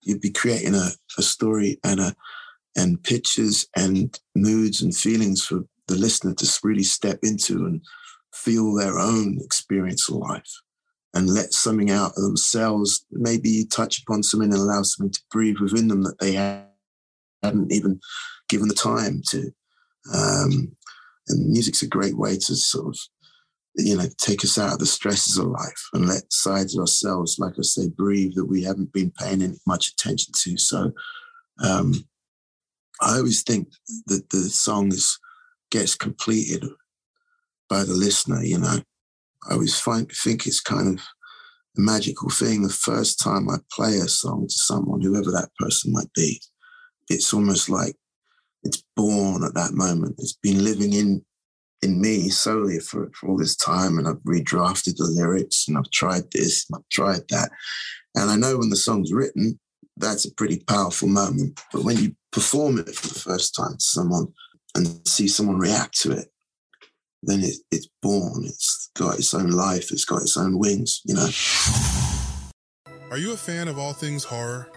you'd 0.02 0.22
be 0.22 0.32
creating 0.32 0.76
a, 0.76 0.90
a 1.18 1.22
story 1.22 1.80
and 1.84 2.00
a 2.00 2.16
and 2.78 3.04
pictures 3.04 3.68
and 3.76 4.18
moods 4.34 4.82
and 4.82 4.96
feelings 4.96 5.44
for 5.44 5.66
the 5.88 5.96
listener 5.96 6.34
to 6.34 6.60
really 6.64 6.84
step 6.84 7.20
into 7.22 7.66
and 7.66 7.82
feel 8.44 8.74
their 8.74 8.98
own 9.00 9.38
experience 9.42 10.10
of 10.10 10.16
life. 10.16 10.52
and 11.14 11.30
let 11.30 11.54
something 11.54 11.92
out 11.92 12.12
of 12.16 12.24
themselves. 12.24 13.06
Maybe 13.12 13.50
you 13.50 13.68
touch 13.68 14.02
upon 14.02 14.24
something 14.24 14.52
and 14.52 14.62
allow 14.62 14.82
something 14.84 15.12
to 15.12 15.22
breathe 15.30 15.58
within 15.60 15.88
them 15.88 16.04
that 16.04 16.20
they 16.20 16.34
hadn't 17.44 17.72
even 17.72 18.00
given 18.48 18.68
the 18.68 18.76
time 18.76 19.22
to. 19.28 19.52
Um, 20.14 20.76
and 21.28 21.50
music's 21.50 21.82
a 21.84 21.88
great 21.88 22.18
way 22.18 22.38
to 22.38 22.56
sort 22.56 22.88
of, 22.88 22.98
you 23.76 23.98
know, 23.98 24.08
take 24.18 24.44
us 24.44 24.58
out 24.58 24.74
of 24.74 24.80
the 24.80 24.86
stresses 24.86 25.38
of 25.38 25.46
life 25.48 25.90
and 25.94 26.08
let 26.08 26.32
sides 26.32 26.76
of 26.76 26.82
ourselves, 26.82 27.38
like 27.40 27.54
I 27.60 27.62
say, 27.62 27.90
breathe 27.90 28.34
that 28.36 28.46
we 28.46 28.64
haven't 28.64 28.94
been 28.94 29.12
paying 29.12 29.56
much 29.68 29.90
attention 29.90 30.34
to. 30.44 30.58
So 30.58 30.94
um, 31.64 31.94
I 33.02 33.18
always 33.18 33.44
think 33.44 33.68
that 34.08 34.30
the 34.30 34.44
song 34.50 34.90
is, 34.90 35.20
gets 35.70 35.96
completed 35.96 36.66
by 37.72 37.86
the 37.86 37.94
listener, 37.94 38.44
you 38.44 38.60
know. 38.60 38.80
I 39.50 39.54
always 39.54 39.80
find 39.80 40.12
think 40.12 40.46
it's 40.46 40.60
kind 40.60 41.00
of 41.00 41.06
a 41.78 41.82
magical 41.82 42.30
thing. 42.30 42.62
The 42.62 42.70
first 42.70 43.18
time 43.18 43.50
I 43.50 43.56
play 43.72 43.96
a 43.96 44.10
song 44.10 44.48
to 44.48 44.54
someone, 44.54 45.02
whoever 45.02 45.32
that 45.32 45.50
person 45.58 45.94
might 45.94 46.12
be, 46.14 46.42
it's 47.10 47.34
almost 47.34 47.70
like 47.70 47.96
it's 48.64 48.84
born 48.96 49.44
at 49.44 49.56
that 49.56 49.72
moment. 49.74 50.16
It's 50.20 50.38
been 50.44 50.64
living 50.64 50.94
in 50.94 51.26
in 51.82 52.00
me 52.00 52.30
solely 52.30 52.80
for, 52.80 53.10
for 53.16 53.30
all 53.30 53.38
this 53.38 53.56
time, 53.56 53.98
and 53.98 54.08
I've 54.08 54.22
redrafted 54.28 54.98
the 54.98 55.06
lyrics, 55.06 55.68
and 55.68 55.78
I've 55.78 55.90
tried 55.90 56.30
this, 56.32 56.68
and 56.70 56.78
I've 56.78 56.90
tried 56.90 57.28
that, 57.30 57.50
and 58.16 58.30
I 58.30 58.36
know 58.36 58.58
when 58.58 58.70
the 58.70 58.76
song's 58.76 59.12
written, 59.12 59.60
that's 59.98 60.26
a 60.26 60.34
pretty 60.36 60.60
powerful 60.68 61.08
moment. 61.08 61.60
But 61.72 61.84
when 61.84 61.98
you 61.98 62.16
perform 62.32 62.80
it 62.80 62.94
for 62.94 63.08
the 63.08 63.20
first 63.20 63.56
time 63.56 63.74
to 63.74 63.84
someone 63.84 64.28
and 64.76 65.08
see 65.08 65.28
someone 65.28 65.58
react 65.58 66.00
to 66.02 66.12
it, 66.12 66.31
then 67.24 67.42
it, 67.42 67.56
it's 67.72 67.88
born. 68.02 68.46
It's 68.46 68.90
got 68.96 69.20
its 69.20 69.34
own 69.34 69.52
life. 69.52 69.92
It's 69.92 70.06
got 70.06 70.22
its 70.22 70.38
own 70.38 70.58
wings, 70.58 71.02
you 71.06 71.16
know. 71.16 71.30
Are 73.12 73.18
you 73.18 73.34
a 73.34 73.38
fan 73.38 73.68
of 73.68 73.78
all 73.78 73.94
things 73.94 74.24
horror? 74.24 74.70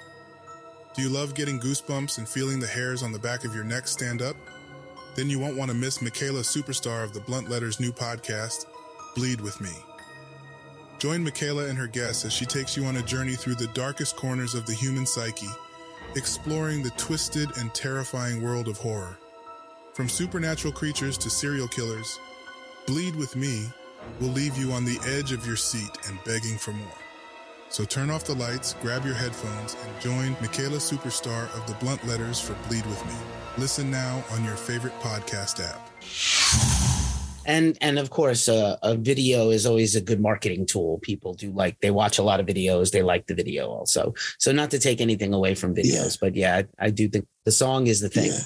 Do 0.95 1.03
you 1.03 1.09
love 1.09 1.35
getting 1.35 1.59
goosebumps 1.59 2.19
and 2.19 2.29
feeling 2.29 2.61
the 2.61 2.67
hairs 2.67 3.03
on 3.03 3.13
the 3.13 3.19
back 3.19 3.45
of 3.45 3.55
your 3.55 3.65
neck 3.65 3.89
stand 3.89 4.23
up? 4.23 4.37
Then 5.17 5.31
you 5.31 5.39
won't 5.39 5.57
want 5.57 5.71
to 5.71 5.77
miss 5.77 6.03
Michaela 6.03 6.41
Superstar 6.41 7.05
of 7.05 7.13
the 7.13 7.21
Blunt 7.21 7.49
Letters 7.49 7.81
new 7.81 7.93
podcast, 7.93 8.67
Bleed 9.15 9.41
With 9.41 9.61
Me. 9.61 9.71
Join 10.99 11.23
Michaela 11.23 11.67
and 11.67 11.79
her 11.79 11.87
guests 11.87 12.25
as 12.25 12.33
she 12.33 12.47
takes 12.47 12.77
you 12.77 12.85
on 12.85 12.97
a 12.97 13.03
journey 13.03 13.35
through 13.35 13.57
the 13.57 13.67
darkest 13.69 14.17
corners 14.17 14.55
of 14.55 14.67
the 14.67 14.75
human 14.75 15.07
psyche, 15.07 15.49
exploring 16.17 16.83
the 16.83 16.91
twisted 16.91 17.49
and 17.59 17.73
terrifying 17.75 18.43
world 18.43 18.69
of 18.69 18.79
horror. 18.79 19.19
From 19.95 20.09
supernatural 20.09 20.73
creatures 20.73 21.17
to 21.19 21.31
serial 21.31 21.69
killers, 21.69 22.19
Bleed 22.87 23.17
With 23.17 23.35
Me 23.35 23.65
will 24.21 24.29
leave 24.29 24.59
you 24.59 24.73
on 24.73 24.85
the 24.85 24.99
edge 25.07 25.33
of 25.33 25.47
your 25.47 25.57
seat 25.57 25.91
and 26.07 26.23
begging 26.25 26.59
for 26.59 26.73
more. 26.73 26.99
So 27.71 27.83
turn 27.85 28.11
off 28.11 28.25
the 28.25 28.35
lights, 28.35 28.77
grab 28.83 29.07
your 29.07 29.15
headphones, 29.15 29.75
and 29.83 30.01
join 30.03 30.37
Michaela 30.43 30.77
Superstar 30.77 31.45
of 31.57 31.67
the 31.67 31.73
Blunt 31.75 32.07
Letters 32.07 32.39
for 32.39 32.53
Bleed 32.69 32.85
With 32.85 33.03
Me. 33.07 33.15
Listen 33.57 33.91
now 33.91 34.23
on 34.33 34.45
your 34.45 34.57
favorite 34.57 34.93
podcast 35.01 35.65
app. 35.65 35.91
And 37.47 37.79
and 37.81 37.99
of 37.99 38.11
course, 38.11 38.49
uh, 38.51 38.77
a 38.83 38.97
video 38.97 39.49
is 39.49 39.65
always 39.65 39.97
a 39.97 40.01
good 40.03 40.21
marketing 40.21 40.67
tool. 40.67 40.99
People 41.01 41.33
do 41.33 41.53
like 41.53 41.81
they 41.81 41.91
watch 41.91 42.19
a 42.19 42.23
lot 42.23 42.39
of 42.39 42.45
videos. 42.47 42.91
They 42.91 43.03
like 43.03 43.27
the 43.27 43.35
video 43.35 43.69
also. 43.69 44.13
So 44.39 44.53
not 44.53 44.71
to 44.73 44.79
take 44.79 45.01
anything 45.01 45.33
away 45.33 45.55
from 45.55 45.75
videos, 45.75 46.13
yeah. 46.13 46.19
but 46.21 46.37
yeah, 46.37 46.63
I, 46.79 46.87
I, 46.87 46.91
do 46.91 47.09
think 47.09 47.27
the 47.45 47.53
song 47.53 47.87
is 47.87 48.01
the 48.01 48.09
thing. 48.09 48.31
Yeah. 48.31 48.41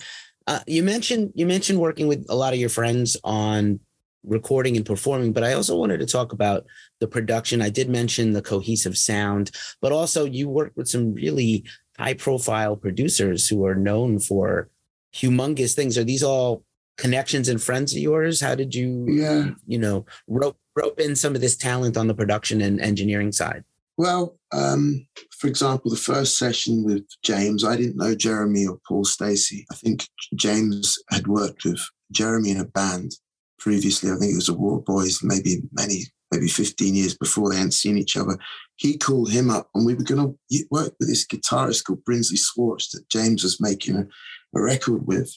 Uh, 0.46 0.60
you 0.66 0.82
mentioned 0.82 1.32
you 1.34 1.46
mentioned 1.46 1.78
working 1.78 2.08
with 2.08 2.24
a 2.28 2.34
lot 2.34 2.52
of 2.52 2.58
your 2.58 2.70
friends 2.70 3.16
on 3.22 3.80
recording 4.28 4.76
and 4.76 4.86
performing, 4.86 5.32
but 5.32 5.44
I 5.44 5.52
also 5.52 5.76
wanted 5.76 5.98
to 6.00 6.06
talk 6.06 6.32
about 6.32 6.66
the 7.00 7.08
production. 7.08 7.62
I 7.62 7.70
did 7.70 7.88
mention 7.88 8.32
the 8.32 8.42
cohesive 8.42 8.96
sound, 8.96 9.50
but 9.80 9.92
also 9.92 10.24
you 10.24 10.48
worked 10.48 10.76
with 10.76 10.88
some 10.88 11.14
really 11.14 11.64
high 11.98 12.14
profile 12.14 12.76
producers 12.76 13.48
who 13.48 13.64
are 13.66 13.74
known 13.74 14.18
for 14.18 14.68
humongous 15.14 15.74
things. 15.74 15.98
Are 15.98 16.04
these 16.04 16.22
all 16.22 16.64
connections 16.96 17.48
and 17.48 17.62
friends 17.62 17.92
of 17.92 17.98
yours? 17.98 18.40
How 18.40 18.54
did 18.54 18.74
you, 18.74 19.06
yeah. 19.08 19.50
you 19.66 19.78
know, 19.78 20.06
rope 20.26 20.58
rope 20.76 21.00
in 21.00 21.16
some 21.16 21.34
of 21.34 21.40
this 21.40 21.56
talent 21.56 21.96
on 21.96 22.06
the 22.06 22.14
production 22.14 22.60
and 22.60 22.80
engineering 22.80 23.32
side? 23.32 23.64
Well, 23.96 24.38
um, 24.52 25.06
for 25.36 25.48
example, 25.48 25.90
the 25.90 25.96
first 25.96 26.38
session 26.38 26.84
with 26.84 27.04
James, 27.24 27.64
I 27.64 27.76
didn't 27.76 27.96
know 27.96 28.14
Jeremy 28.14 28.66
or 28.66 28.78
Paul 28.86 29.04
Stacey. 29.04 29.66
I 29.72 29.74
think 29.74 30.06
James 30.36 30.96
had 31.10 31.26
worked 31.26 31.64
with 31.64 31.80
Jeremy 32.12 32.52
in 32.52 32.60
a 32.60 32.64
band 32.64 33.12
previously. 33.58 34.10
I 34.10 34.16
think 34.16 34.32
it 34.32 34.36
was 34.36 34.48
a 34.48 34.52
Waterboys, 34.52 35.22
maybe 35.22 35.62
many, 35.72 36.02
maybe 36.30 36.48
15 36.48 36.94
years 36.94 37.16
before 37.16 37.50
they 37.50 37.56
hadn't 37.56 37.72
seen 37.72 37.98
each 37.98 38.16
other. 38.16 38.38
He 38.76 38.96
called 38.96 39.30
him 39.30 39.50
up 39.50 39.68
and 39.74 39.84
we 39.84 39.94
were 39.94 40.04
going 40.04 40.36
to 40.50 40.64
work 40.70 40.94
with 40.98 41.08
this 41.08 41.26
guitarist 41.26 41.84
called 41.84 42.04
Brinsley 42.04 42.38
Schwarz 42.38 42.88
that 42.90 43.08
James 43.08 43.42
was 43.42 43.60
making 43.60 43.96
a, 43.96 44.06
a 44.54 44.62
record 44.62 45.06
with. 45.06 45.32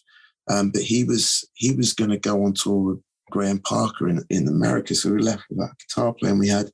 Um, 0.49 0.71
but 0.71 0.81
he 0.81 1.03
was 1.03 1.47
he 1.53 1.73
was 1.73 1.93
going 1.93 2.09
to 2.09 2.17
go 2.17 2.43
on 2.43 2.53
tour 2.53 2.93
with 2.93 2.99
Graham 3.29 3.59
Parker 3.59 4.09
in, 4.09 4.23
in 4.29 4.47
America. 4.47 4.95
So 4.95 5.11
we 5.11 5.21
left 5.21 5.43
with 5.49 5.59
that 5.59 5.75
guitar 5.79 6.13
player 6.13 6.31
and 6.31 6.39
we 6.39 6.49
had 6.49 6.71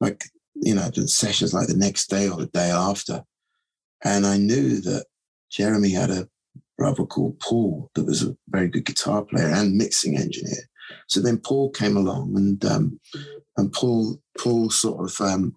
like, 0.00 0.24
you 0.54 0.74
know, 0.74 0.90
the 0.90 1.06
sessions 1.08 1.54
like 1.54 1.68
the 1.68 1.76
next 1.76 2.08
day 2.08 2.28
or 2.28 2.36
the 2.36 2.46
day 2.46 2.70
after. 2.70 3.22
And 4.04 4.26
I 4.26 4.36
knew 4.36 4.80
that 4.80 5.06
Jeremy 5.50 5.90
had 5.90 6.10
a 6.10 6.28
brother 6.76 7.04
called 7.04 7.38
Paul 7.38 7.90
that 7.94 8.06
was 8.06 8.24
a 8.24 8.36
very 8.48 8.68
good 8.68 8.84
guitar 8.84 9.22
player 9.22 9.48
and 9.48 9.76
mixing 9.76 10.16
engineer. 10.16 10.68
So 11.08 11.20
then 11.20 11.38
Paul 11.38 11.70
came 11.70 11.96
along, 11.96 12.36
and 12.36 12.64
um, 12.64 13.00
and 13.56 13.72
Paul 13.72 14.20
Paul 14.38 14.70
sort 14.70 15.10
of 15.10 15.20
um, 15.20 15.54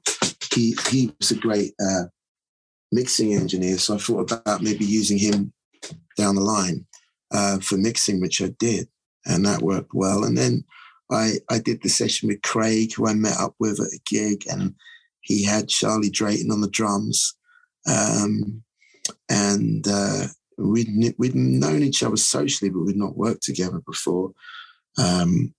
he 0.53 0.75
he 0.89 1.13
was 1.19 1.31
a 1.31 1.35
great 1.35 1.73
uh, 1.79 2.05
mixing 2.91 3.33
engineer. 3.33 3.77
So 3.77 3.95
I 3.95 3.97
thought 3.97 4.31
about 4.31 4.61
maybe 4.61 4.85
using 4.85 5.17
him 5.17 5.53
down 6.17 6.35
the 6.35 6.41
line 6.41 6.85
uh, 7.31 7.59
for 7.59 7.77
mixing, 7.77 8.21
which 8.21 8.41
I 8.41 8.49
did, 8.59 8.87
and 9.25 9.45
that 9.45 9.61
worked 9.61 9.93
well. 9.93 10.23
And 10.23 10.37
then 10.37 10.63
I 11.11 11.33
I 11.49 11.59
did 11.59 11.81
the 11.81 11.89
session 11.89 12.27
with 12.29 12.41
Craig, 12.41 12.93
who 12.93 13.07
I 13.07 13.13
met 13.13 13.37
up 13.37 13.55
with 13.59 13.79
at 13.79 13.93
a 13.93 13.99
gig, 14.05 14.45
and 14.49 14.75
he 15.21 15.43
had 15.43 15.69
Charlie 15.69 16.09
Drayton 16.09 16.51
on 16.51 16.61
the 16.61 16.69
drums. 16.69 17.35
Um, 17.87 18.63
and 19.29 19.87
uh, 19.87 20.27
we'd 20.57 21.15
we'd 21.17 21.35
known 21.35 21.83
each 21.83 22.03
other 22.03 22.17
socially, 22.17 22.69
but 22.69 22.81
we'd 22.81 22.95
not 22.95 23.17
worked 23.17 23.43
together 23.43 23.81
before. 23.85 24.31
Um, 24.97 25.53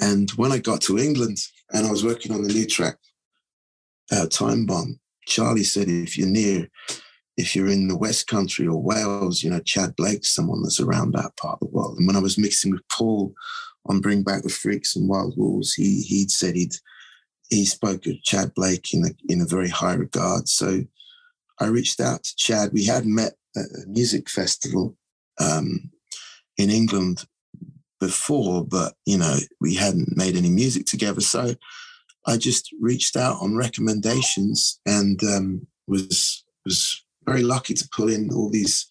and 0.00 0.30
when 0.32 0.52
I 0.52 0.58
got 0.58 0.80
to 0.82 0.98
England 0.98 1.38
and 1.72 1.86
I 1.86 1.90
was 1.90 2.04
working 2.04 2.32
on 2.32 2.42
the 2.42 2.52
new 2.52 2.66
track, 2.66 2.96
uh, 4.10 4.26
Time 4.26 4.66
Bomb, 4.66 4.98
Charlie 5.26 5.64
said, 5.64 5.88
if 5.88 6.16
you're 6.16 6.28
near, 6.28 6.68
if 7.36 7.54
you're 7.54 7.68
in 7.68 7.88
the 7.88 7.96
West 7.96 8.26
Country 8.26 8.66
or 8.66 8.82
Wales, 8.82 9.42
you 9.42 9.50
know, 9.50 9.60
Tchad 9.60 9.96
Blake's 9.96 10.34
someone 10.34 10.62
that's 10.62 10.80
around 10.80 11.12
that 11.12 11.36
part 11.36 11.58
of 11.60 11.68
the 11.68 11.74
world. 11.74 11.98
And 11.98 12.06
when 12.06 12.16
I 12.16 12.20
was 12.20 12.38
mixing 12.38 12.72
with 12.72 12.86
Paul 12.88 13.34
on 13.86 14.00
Bring 14.00 14.22
Back 14.22 14.42
the 14.42 14.48
Freaks 14.48 14.96
and 14.96 15.08
Wild 15.08 15.34
Wolves, 15.36 15.74
he 15.74 16.02
he'd 16.02 16.30
said 16.30 16.54
he'd 16.54 16.74
he 17.48 17.64
spoke 17.64 18.06
of 18.06 18.14
Tchad 18.24 18.54
Blake 18.54 18.94
in 18.94 19.04
a, 19.04 19.10
in 19.32 19.40
a 19.40 19.46
very 19.46 19.68
high 19.68 19.94
regard. 19.94 20.48
So 20.48 20.82
I 21.60 21.66
reached 21.66 22.00
out 22.00 22.24
to 22.24 22.34
Tchad. 22.34 22.72
We 22.72 22.86
had 22.86 23.04
met 23.04 23.34
at 23.56 23.64
a 23.64 23.86
music 23.86 24.28
festival 24.30 24.96
um, 25.38 25.90
in 26.56 26.70
England 26.70 27.24
before, 28.02 28.64
but 28.64 28.94
you 29.06 29.16
know, 29.16 29.36
we 29.60 29.76
hadn't 29.76 30.16
made 30.16 30.34
any 30.36 30.50
music 30.50 30.86
together. 30.86 31.20
So 31.20 31.54
I 32.26 32.36
just 32.36 32.74
reached 32.80 33.16
out 33.16 33.36
on 33.40 33.56
recommendations 33.56 34.80
and 34.84 35.22
um, 35.22 35.66
was 35.86 36.44
was 36.64 37.04
very 37.24 37.42
lucky 37.42 37.74
to 37.74 37.88
pull 37.94 38.08
in 38.08 38.30
all 38.32 38.50
these 38.50 38.88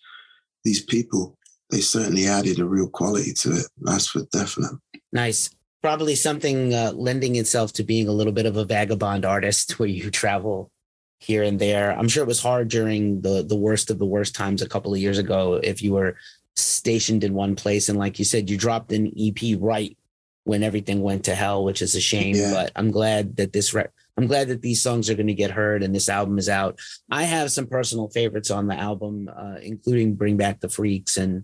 these 0.63 0.81
people. 0.81 1.37
They 1.71 1.81
certainly 1.81 2.25
added 2.25 2.59
a 2.59 2.65
real 2.65 2.87
quality 2.87 3.33
to 3.41 3.51
it. 3.51 3.65
That's 3.81 4.07
for 4.07 4.21
definite. 4.31 4.79
Nice. 5.11 5.49
Probably 5.81 6.15
something 6.15 6.73
uh, 6.73 6.93
lending 6.93 7.35
itself 7.35 7.73
to 7.73 7.83
being 7.83 8.07
a 8.07 8.13
little 8.13 8.33
bit 8.33 8.45
of 8.45 8.55
a 8.55 8.63
vagabond 8.65 9.25
artist, 9.25 9.71
where 9.79 9.89
you 9.89 10.09
travel 10.09 10.71
here 11.19 11.43
and 11.43 11.59
there. 11.59 11.91
I'm 11.91 12.07
sure 12.07 12.23
it 12.23 12.27
was 12.27 12.41
hard 12.41 12.69
during 12.69 13.21
the 13.21 13.43
the 13.43 13.57
worst 13.57 13.89
of 13.89 13.99
the 13.99 14.05
worst 14.05 14.35
times 14.35 14.61
a 14.61 14.69
couple 14.69 14.93
of 14.93 15.01
years 15.01 15.17
ago. 15.17 15.59
If 15.61 15.81
you 15.81 15.91
were 15.91 16.15
stationed 16.55 17.23
in 17.23 17.33
one 17.33 17.55
place. 17.55 17.89
And 17.89 17.97
like 17.97 18.19
you 18.19 18.25
said, 18.25 18.49
you 18.49 18.57
dropped 18.57 18.91
an 18.91 19.11
EP 19.17 19.57
right 19.59 19.97
when 20.43 20.63
everything 20.63 21.01
went 21.01 21.25
to 21.25 21.35
hell, 21.35 21.63
which 21.63 21.81
is 21.81 21.95
a 21.95 22.01
shame. 22.01 22.35
Yeah. 22.35 22.51
But 22.51 22.71
I'm 22.75 22.91
glad 22.91 23.37
that 23.37 23.53
this 23.53 23.73
re- 23.73 23.87
I'm 24.17 24.27
glad 24.27 24.49
that 24.49 24.61
these 24.61 24.81
songs 24.81 25.09
are 25.09 25.15
going 25.15 25.27
to 25.27 25.33
get 25.33 25.51
heard 25.51 25.83
and 25.83 25.95
this 25.95 26.09
album 26.09 26.37
is 26.37 26.49
out. 26.49 26.79
I 27.09 27.23
have 27.23 27.51
some 27.51 27.67
personal 27.67 28.09
favorites 28.09 28.51
on 28.51 28.67
the 28.67 28.75
album, 28.75 29.29
uh, 29.35 29.55
including 29.61 30.15
Bring 30.15 30.37
Back 30.37 30.59
the 30.59 30.69
Freaks 30.69 31.17
and 31.17 31.43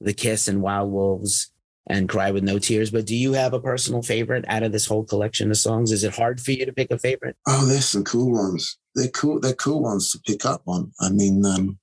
The 0.00 0.14
Kiss 0.14 0.48
and 0.48 0.62
Wild 0.62 0.90
Wolves 0.90 1.50
and 1.88 2.08
Cry 2.08 2.30
with 2.30 2.42
No 2.42 2.58
Tears. 2.58 2.90
But 2.90 3.06
do 3.06 3.14
you 3.14 3.34
have 3.34 3.52
a 3.52 3.60
personal 3.60 4.02
favorite 4.02 4.44
out 4.48 4.62
of 4.62 4.72
this 4.72 4.86
whole 4.86 5.04
collection 5.04 5.50
of 5.50 5.56
songs? 5.56 5.92
Is 5.92 6.04
it 6.04 6.16
hard 6.16 6.40
for 6.40 6.52
you 6.52 6.66
to 6.66 6.72
pick 6.72 6.90
a 6.90 6.98
favorite? 6.98 7.36
Oh, 7.46 7.66
there's 7.66 7.86
some 7.86 8.04
cool 8.04 8.32
ones. 8.32 8.78
They're 8.94 9.08
cool. 9.08 9.40
They're 9.40 9.54
cool 9.54 9.82
ones 9.82 10.10
to 10.12 10.18
pick 10.20 10.44
up 10.44 10.62
on. 10.66 10.92
I 11.00 11.10
mean, 11.10 11.44
um, 11.44 11.78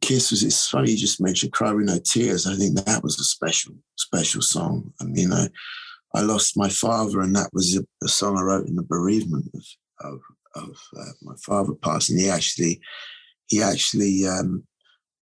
Kiss 0.00 0.30
was, 0.30 0.42
it's 0.42 0.68
funny 0.68 0.92
you 0.92 0.96
just 0.96 1.20
mentioned 1.20 1.52
Cry 1.52 1.72
With 1.72 1.86
No 1.86 1.98
Tears. 1.98 2.46
I 2.46 2.54
think 2.54 2.76
that 2.76 3.02
was 3.02 3.18
a 3.18 3.24
special, 3.24 3.74
special 3.96 4.42
song. 4.42 4.92
I 5.00 5.04
mean, 5.04 5.32
I, 5.32 5.48
I 6.14 6.22
lost 6.22 6.56
my 6.56 6.68
father, 6.68 7.20
and 7.20 7.34
that 7.36 7.50
was 7.52 7.76
a, 7.76 7.84
a 8.04 8.08
song 8.08 8.38
I 8.38 8.42
wrote 8.42 8.66
in 8.66 8.76
the 8.76 8.82
bereavement 8.82 9.50
of 9.54 9.64
of, 10.00 10.20
of 10.54 10.78
uh, 10.96 11.12
my 11.22 11.34
father 11.44 11.74
passing. 11.74 12.18
He 12.18 12.30
actually 12.30 12.80
he 13.48 13.62
actually 13.62 14.26
um, 14.26 14.64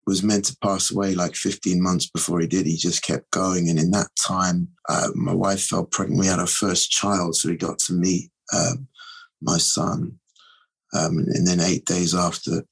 was 0.06 0.22
meant 0.22 0.44
to 0.46 0.56
pass 0.62 0.90
away 0.90 1.14
like 1.14 1.34
15 1.34 1.82
months 1.82 2.08
before 2.08 2.40
he 2.40 2.46
did. 2.46 2.66
He 2.66 2.76
just 2.76 3.02
kept 3.02 3.30
going, 3.30 3.68
and 3.68 3.78
in 3.78 3.90
that 3.92 4.08
time, 4.26 4.68
uh, 4.88 5.08
my 5.14 5.34
wife 5.34 5.64
fell 5.64 5.84
pregnant. 5.84 6.20
We 6.20 6.26
had 6.26 6.38
our 6.38 6.46
first 6.46 6.90
child, 6.90 7.36
so 7.36 7.48
we 7.48 7.56
got 7.56 7.78
to 7.80 7.92
meet 7.92 8.30
um, 8.54 8.88
my 9.40 9.58
son. 9.58 10.18
Um, 10.94 11.18
and 11.18 11.46
then 11.46 11.60
eight 11.60 11.84
days 11.84 12.14
after 12.14 12.64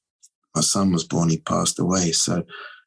my 0.55 0.61
son 0.61 0.91
was 0.91 1.03
born, 1.03 1.29
he 1.29 1.37
passed 1.37 1.79
away. 1.79 2.11
So 2.11 2.43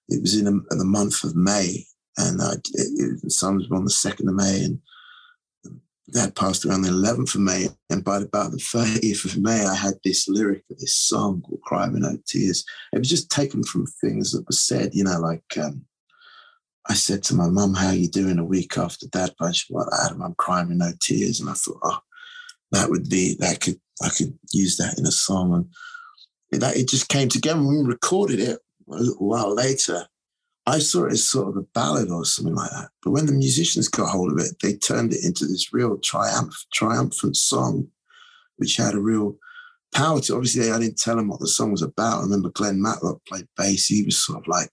it 0.08 0.20
was 0.22 0.36
in, 0.36 0.46
a, 0.46 0.74
the 0.74 0.84
month 0.84 1.24
of 1.24 1.36
May, 1.36 1.84
and 2.16 2.40
uh, 2.40 2.52
it, 2.52 2.64
it, 2.74 3.22
the 3.22 3.30
son 3.30 3.56
was 3.56 3.66
born 3.66 3.84
the 3.84 3.90
second 3.90 4.28
of 4.28 4.34
May, 4.34 4.64
and 4.64 4.80
that 6.08 6.34
passed 6.34 6.64
around 6.64 6.82
the 6.82 6.88
11th 6.88 7.34
of 7.34 7.42
May. 7.42 7.68
And 7.90 8.02
by 8.02 8.18
about 8.18 8.52
the 8.52 8.56
30th 8.56 9.24
of 9.26 9.38
May, 9.38 9.66
I 9.66 9.74
had 9.74 9.94
this 10.02 10.26
lyric 10.28 10.64
of 10.70 10.78
this 10.78 10.96
song 10.96 11.42
called 11.42 11.60
Cry 11.62 11.88
No 11.88 12.16
Tears. 12.26 12.64
It 12.92 12.98
was 12.98 13.10
just 13.10 13.30
taken 13.30 13.62
from 13.62 13.86
things 13.86 14.32
that 14.32 14.46
were 14.46 14.52
said, 14.52 14.94
you 14.94 15.04
know, 15.04 15.20
like 15.20 15.44
um, 15.62 15.84
I 16.88 16.94
said 16.94 17.22
to 17.24 17.34
my 17.34 17.48
mum, 17.48 17.74
How 17.74 17.90
you 17.90 18.08
doing 18.08 18.38
a 18.38 18.44
week 18.44 18.78
after 18.78 19.06
that? 19.12 19.34
Bunch 19.38 19.66
what 19.68 19.88
Adam, 20.04 20.22
I'm 20.22 20.34
crying 20.34 20.68
with 20.68 20.78
no 20.78 20.92
tears. 21.00 21.40
And 21.40 21.50
I 21.50 21.52
thought, 21.52 21.80
oh, 21.82 21.98
that 22.72 22.88
would 22.88 23.08
be 23.08 23.36
that 23.40 23.60
could 23.60 23.78
I 24.02 24.08
could 24.08 24.38
use 24.52 24.76
that 24.78 24.98
in 24.98 25.06
a 25.06 25.10
song. 25.10 25.54
And 25.54 25.66
that 26.52 26.76
it 26.76 26.88
just 26.88 27.08
came 27.08 27.28
together. 27.28 27.60
When 27.60 27.84
we 27.84 27.84
recorded 27.84 28.40
it 28.40 28.58
a 28.90 28.96
little 28.96 29.28
while 29.28 29.54
later, 29.54 30.06
I 30.66 30.78
saw 30.80 31.04
it 31.04 31.12
as 31.12 31.28
sort 31.28 31.48
of 31.48 31.56
a 31.56 31.66
ballad 31.74 32.10
or 32.10 32.24
something 32.24 32.54
like 32.54 32.70
that. 32.70 32.90
But 33.02 33.12
when 33.12 33.26
the 33.26 33.32
musicians 33.32 33.88
got 33.88 34.10
hold 34.10 34.32
of 34.32 34.38
it, 34.38 34.56
they 34.62 34.74
turned 34.74 35.12
it 35.12 35.24
into 35.24 35.46
this 35.46 35.72
real 35.72 35.96
triumph, 35.98 36.54
triumphant 36.72 37.36
song, 37.36 37.88
which 38.56 38.76
had 38.76 38.94
a 38.94 39.00
real 39.00 39.36
power 39.94 40.20
to. 40.20 40.34
Obviously, 40.34 40.70
I 40.70 40.78
didn't 40.78 40.98
tell 40.98 41.16
them 41.16 41.28
what 41.28 41.40
the 41.40 41.48
song 41.48 41.70
was 41.70 41.82
about. 41.82 42.18
I 42.18 42.22
remember 42.22 42.50
Glen 42.50 42.82
Matlock 42.82 43.24
played 43.26 43.48
bass. 43.56 43.86
He 43.86 44.02
was 44.04 44.18
sort 44.22 44.40
of 44.40 44.46
like, 44.46 44.70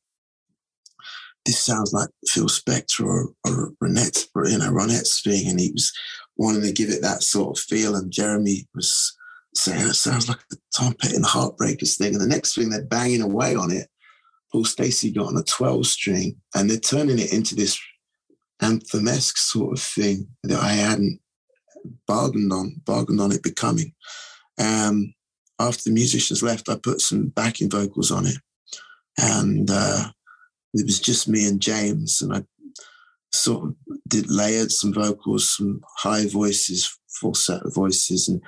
"This 1.46 1.60
sounds 1.60 1.94
like 1.94 2.10
Phil 2.28 2.48
Spector 2.48 3.06
or, 3.06 3.34
or 3.46 3.74
Ronette, 3.82 4.28
or, 4.36 4.48
you 4.48 4.58
know, 4.58 4.72
Ronette's 4.72 5.22
thing," 5.22 5.48
and 5.48 5.60
he 5.60 5.72
was 5.72 5.94
wanting 6.36 6.64
to 6.64 6.74
give 6.74 6.90
it 6.90 7.02
that 7.02 7.24
sort 7.24 7.58
of 7.58 7.64
feel. 7.64 7.96
And 7.96 8.12
Jeremy 8.12 8.68
was 8.76 9.16
saying, 9.58 9.88
"It 9.88 9.96
sounds 9.96 10.28
like 10.28 10.40
the 10.50 10.58
Tom 10.76 10.94
Petty 10.94 11.16
and 11.16 11.24
the 11.24 11.30
Heartbreakers 11.30 11.98
thing." 11.98 12.14
And 12.14 12.22
the 12.22 12.28
next 12.28 12.56
thing, 12.56 12.70
they're 12.70 12.86
banging 12.86 13.22
away 13.22 13.56
on 13.56 13.72
it 13.72 13.90
Paul 14.56 14.64
Stacey 14.64 15.12
got 15.12 15.28
on 15.28 15.38
a 15.38 15.44
12 15.44 15.86
string 15.86 16.38
and 16.56 16.70
they're 16.70 16.78
turning 16.78 17.20
it 17.20 17.34
into 17.34 17.56
this 17.56 17.78
anthem-esque 18.62 19.38
sort 19.38 19.78
of 19.78 19.84
thing 19.84 20.30
that 20.44 20.64
I 20.64 20.72
hadn't 20.72 21.20
bargained 22.08 22.54
on, 22.54 22.82
bargained 22.86 23.20
on 23.20 23.34
it 23.34 23.44
becoming. 23.44 23.94
Um, 24.58 25.14
after 25.60 25.84
the 25.84 25.94
musicians 25.94 26.42
left, 26.42 26.70
I 26.70 26.78
put 26.78 27.02
some 27.02 27.28
backing 27.28 27.70
vocals 27.70 28.12
on 28.12 28.26
it. 28.26 28.38
And 29.18 29.70
uh, 29.70 30.12
it 30.74 30.86
was 30.86 31.02
just 31.02 31.28
me 31.28 31.46
and 31.50 31.62
James. 31.62 32.22
And 32.22 32.34
I 32.34 32.46
sort 33.34 33.66
of 33.66 33.76
did 34.08 34.32
layered 34.32 34.72
some 34.72 34.94
vocals, 34.94 35.54
some 35.54 35.82
high 35.98 36.28
voices, 36.28 36.98
falsetto 37.20 37.70
voices. 37.72 38.30
And 38.30 38.42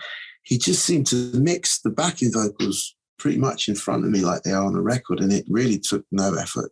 he 0.47 0.57
just 0.57 0.85
seemed 0.85 1.05
to 1.07 1.31
mix 1.33 1.81
the 1.81 1.89
backing 1.89 2.31
vocals 2.31 2.95
pretty 3.19 3.37
much 3.37 3.67
in 3.67 3.75
front 3.75 4.05
of 4.05 4.11
me 4.11 4.21
like 4.21 4.43
they 4.43 4.53
are 4.53 4.63
on 4.63 4.75
a 4.75 4.81
record, 4.81 5.19
and 5.19 5.33
it 5.33 5.43
really 5.49 5.77
took 5.77 6.05
no 6.09 6.35
effort. 6.35 6.71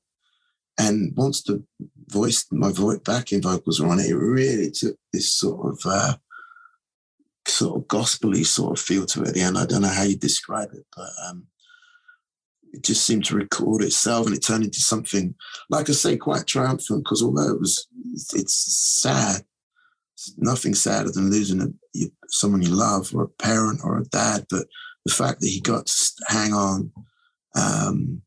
And 0.77 1.11
once 1.17 1.43
the 1.43 1.61
voice, 2.07 2.45
my 2.51 2.71
voice 2.71 2.99
backing 2.99 3.41
vocals 3.41 3.81
were 3.81 3.89
on 3.89 3.99
it, 3.99 4.09
it 4.09 4.15
really 4.15 4.71
took 4.71 4.95
this 5.11 5.33
sort 5.33 5.73
of 5.73 5.79
uh, 5.85 6.15
sort 7.45 7.81
of 7.81 7.87
gospely 7.89 8.45
sort 8.45 8.79
of 8.79 8.85
feel 8.85 9.05
to 9.07 9.23
it 9.23 9.27
at 9.29 9.33
the 9.33 9.41
end. 9.41 9.57
I 9.57 9.65
don't 9.65 9.81
know 9.81 9.89
how 9.89 10.03
you 10.03 10.15
describe 10.15 10.69
it, 10.71 10.85
but 10.95 11.09
um, 11.27 11.47
it 12.71 12.81
just 12.81 13.05
seemed 13.05 13.25
to 13.25 13.35
record 13.35 13.83
itself, 13.83 14.25
and 14.27 14.35
it 14.37 14.39
turned 14.39 14.63
into 14.63 14.79
something, 14.79 15.35
like 15.69 15.89
I 15.89 15.93
say, 15.93 16.15
quite 16.15 16.47
triumphant. 16.47 17.03
Because 17.03 17.21
although 17.21 17.51
it 17.55 17.59
was, 17.59 17.87
it's 18.33 18.55
sad. 19.01 19.41
Nothing 20.37 20.73
sadder 20.73 21.11
than 21.11 21.29
losing 21.29 21.61
a, 21.61 21.99
someone 22.27 22.61
you 22.61 22.69
love, 22.69 23.13
or 23.13 23.23
a 23.23 23.27
parent, 23.27 23.81
or 23.83 23.97
a 23.97 24.05
dad. 24.05 24.45
But 24.49 24.67
the 25.05 25.13
fact 25.13 25.41
that 25.41 25.47
he 25.47 25.59
got 25.59 25.87
to 25.87 26.25
hang 26.27 26.53
on, 26.53 26.91
um, 27.55 28.21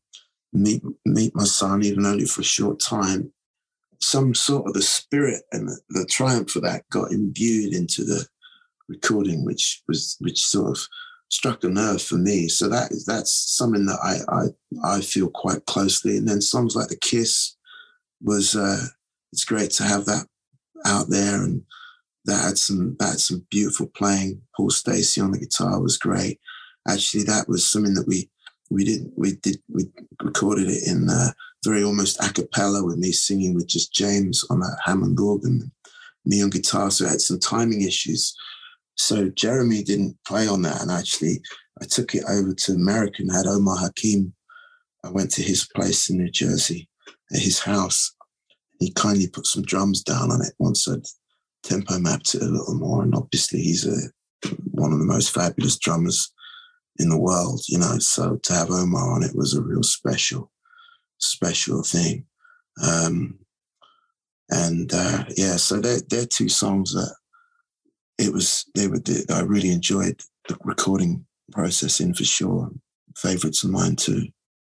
meet 0.53 0.81
meet 1.05 1.35
my 1.35 1.43
son 1.43 1.83
even 1.83 2.05
only 2.05 2.25
for 2.25 2.41
a 2.41 2.43
short 2.43 2.79
time, 2.79 3.31
some 3.99 4.33
sort 4.33 4.67
of 4.67 4.73
the 4.73 4.81
spirit 4.81 5.43
and 5.51 5.67
the, 5.67 5.79
the 5.89 6.05
triumph 6.05 6.55
of 6.55 6.63
that 6.63 6.89
got 6.89 7.11
imbued 7.11 7.73
into 7.73 8.03
the 8.03 8.25
recording, 8.87 9.45
which 9.45 9.83
was 9.87 10.15
which 10.19 10.41
sort 10.41 10.77
of 10.77 10.87
struck 11.29 11.63
a 11.63 11.69
nerve 11.69 12.01
for 12.01 12.15
me. 12.15 12.47
So 12.47 12.67
that 12.69 12.91
is 12.91 13.05
that's 13.05 13.31
something 13.31 13.85
that 13.85 13.99
I 14.03 14.43
I 14.87 14.97
I 14.97 15.01
feel 15.01 15.29
quite 15.29 15.65
closely. 15.65 16.17
And 16.17 16.27
then 16.27 16.41
songs 16.41 16.75
like 16.75 16.89
the 16.89 16.97
Kiss 16.97 17.55
was 18.21 18.55
uh, 18.55 18.81
it's 19.31 19.45
great 19.45 19.71
to 19.71 19.83
have 19.83 20.05
that 20.05 20.25
out 20.85 21.09
there 21.09 21.43
and 21.43 21.61
that 22.29 22.43
had 22.43 22.57
some 22.57 22.95
that 22.99 23.09
had 23.09 23.19
some 23.19 23.45
beautiful 23.49 23.87
playing. 23.87 24.41
Paul 24.55 24.69
Stacey 24.69 25.21
on 25.21 25.31
the 25.31 25.39
guitar 25.39 25.81
was 25.81 25.97
great 25.97 26.39
actually 26.87 27.23
that 27.23 27.47
was 27.47 27.69
something 27.69 27.93
that 27.93 28.07
we 28.07 28.29
we 28.69 28.83
did 28.83 29.11
we 29.15 29.33
did 29.35 29.57
we 29.69 29.85
recorded 30.21 30.67
it 30.69 30.87
in 30.87 31.07
very 31.63 31.83
almost 31.83 32.23
a 32.23 32.31
cappella 32.31 32.85
with 32.85 32.97
me 32.97 33.11
singing 33.11 33.53
with 33.53 33.67
just 33.67 33.93
James 33.93 34.45
on 34.49 34.61
a 34.61 34.69
Hammond 34.85 35.19
organ, 35.19 35.71
me 36.25 36.41
on 36.41 36.49
guitar. 36.49 36.89
So 36.89 37.05
I 37.05 37.09
had 37.09 37.21
some 37.21 37.39
timing 37.39 37.81
issues. 37.81 38.33
So 38.95 39.29
Jeremy 39.29 39.83
didn't 39.83 40.17
play 40.25 40.47
on 40.47 40.61
that, 40.63 40.81
and 40.81 40.91
actually 40.91 41.41
I 41.81 41.85
took 41.85 42.15
it 42.15 42.23
over 42.29 42.53
to 42.53 42.73
America 42.73 43.17
and 43.19 43.31
had 43.31 43.47
Omar 43.47 43.77
Hakim. 43.77 44.33
I 45.03 45.09
went 45.09 45.31
to 45.31 45.41
his 45.41 45.67
place 45.75 46.09
in 46.09 46.17
New 46.17 46.29
Jersey, 46.29 46.89
at 47.33 47.39
his 47.39 47.59
house. 47.59 48.13
He 48.79 48.91
kindly 48.91 49.27
put 49.27 49.45
some 49.45 49.63
drums 49.63 50.01
down 50.03 50.31
on 50.31 50.41
it 50.41 50.53
once 50.59 50.87
I'd 50.87 51.05
tempo 51.63 51.99
mapped 51.99 52.35
it 52.35 52.41
a 52.41 52.45
little 52.45 52.75
more. 52.75 53.03
And 53.03 53.15
obviously, 53.15 53.61
he's 53.61 53.85
a 53.85 54.09
one 54.71 54.93
of 54.93 54.99
the 54.99 55.05
most 55.05 55.33
fabulous 55.33 55.77
drummers 55.77 56.31
in 56.97 57.09
the 57.09 57.19
world, 57.19 57.61
you 57.67 57.77
know. 57.77 57.97
So 57.99 58.37
to 58.37 58.53
have 58.53 58.71
Omar 58.71 59.11
on 59.11 59.23
it 59.23 59.35
was 59.35 59.53
a 59.53 59.61
real 59.61 59.83
special, 59.83 60.51
special 61.17 61.83
thing. 61.83 62.25
Um, 62.83 63.39
and 64.49 64.91
uh, 64.93 65.25
yeah, 65.35 65.57
so 65.57 65.79
they're, 65.79 66.01
they're 66.09 66.25
two 66.25 66.49
songs 66.49 66.93
that 66.93 67.13
it 68.17 68.33
was, 68.33 68.65
they 68.75 68.87
were, 68.87 68.99
I 69.29 69.41
really 69.41 69.71
enjoyed 69.71 70.21
the 70.47 70.57
recording 70.63 71.25
process 71.51 71.99
in 71.99 72.13
for 72.13 72.25
sure. 72.25 72.71
Favorites 73.15 73.63
of 73.63 73.69
mine 73.69 73.95
too. 73.95 74.27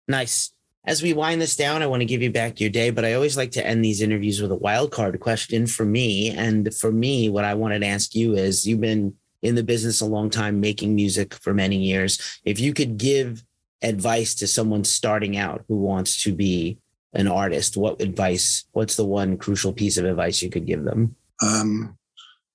Nice. 0.07 0.51
As 0.83 1.03
we 1.03 1.13
wind 1.13 1.39
this 1.39 1.55
down, 1.55 1.83
I 1.83 1.87
want 1.87 2.01
to 2.01 2.07
give 2.07 2.23
you 2.23 2.31
back 2.31 2.59
your 2.59 2.71
day, 2.71 2.89
but 2.89 3.05
I 3.05 3.13
always 3.13 3.37
like 3.37 3.51
to 3.51 3.65
end 3.65 3.85
these 3.85 4.01
interviews 4.01 4.41
with 4.41 4.51
a 4.51 4.55
wild 4.55 4.91
card 4.91 5.19
question 5.19 5.67
for 5.67 5.85
me. 5.85 6.31
And 6.31 6.73
for 6.73 6.91
me, 6.91 7.29
what 7.29 7.45
I 7.45 7.53
wanted 7.53 7.79
to 7.79 7.87
ask 7.87 8.15
you 8.15 8.33
is 8.33 8.65
you've 8.65 8.81
been 8.81 9.13
in 9.43 9.53
the 9.53 9.63
business 9.63 10.01
a 10.01 10.07
long 10.07 10.31
time, 10.31 10.59
making 10.59 10.95
music 10.95 11.35
for 11.35 11.53
many 11.53 11.77
years. 11.77 12.39
If 12.45 12.59
you 12.59 12.73
could 12.73 12.97
give 12.97 13.43
advice 13.83 14.33
to 14.35 14.47
someone 14.47 14.83
starting 14.83 15.37
out 15.37 15.63
who 15.67 15.77
wants 15.77 16.23
to 16.23 16.33
be 16.33 16.79
an 17.13 17.27
artist, 17.27 17.77
what 17.77 18.01
advice, 18.01 18.65
what's 18.71 18.95
the 18.95 19.05
one 19.05 19.37
crucial 19.37 19.73
piece 19.73 19.97
of 19.97 20.05
advice 20.05 20.41
you 20.41 20.49
could 20.49 20.65
give 20.65 20.83
them? 20.83 21.15
Um, 21.43 21.95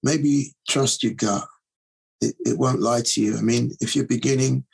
maybe 0.02 0.54
trust 0.68 1.04
your 1.04 1.14
gut. 1.14 1.46
It, 2.20 2.34
it 2.44 2.58
won't 2.58 2.80
lie 2.80 3.02
to 3.04 3.20
you. 3.20 3.36
I 3.36 3.42
mean, 3.42 3.70
if 3.80 3.94
you're 3.94 4.06
beginning, 4.06 4.64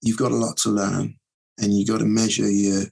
you've 0.00 0.18
got 0.18 0.32
a 0.32 0.36
lot 0.36 0.56
to 0.58 0.70
learn 0.70 1.16
and 1.58 1.72
you 1.72 1.86
got 1.86 1.98
to 1.98 2.04
measure 2.04 2.50
your 2.50 2.84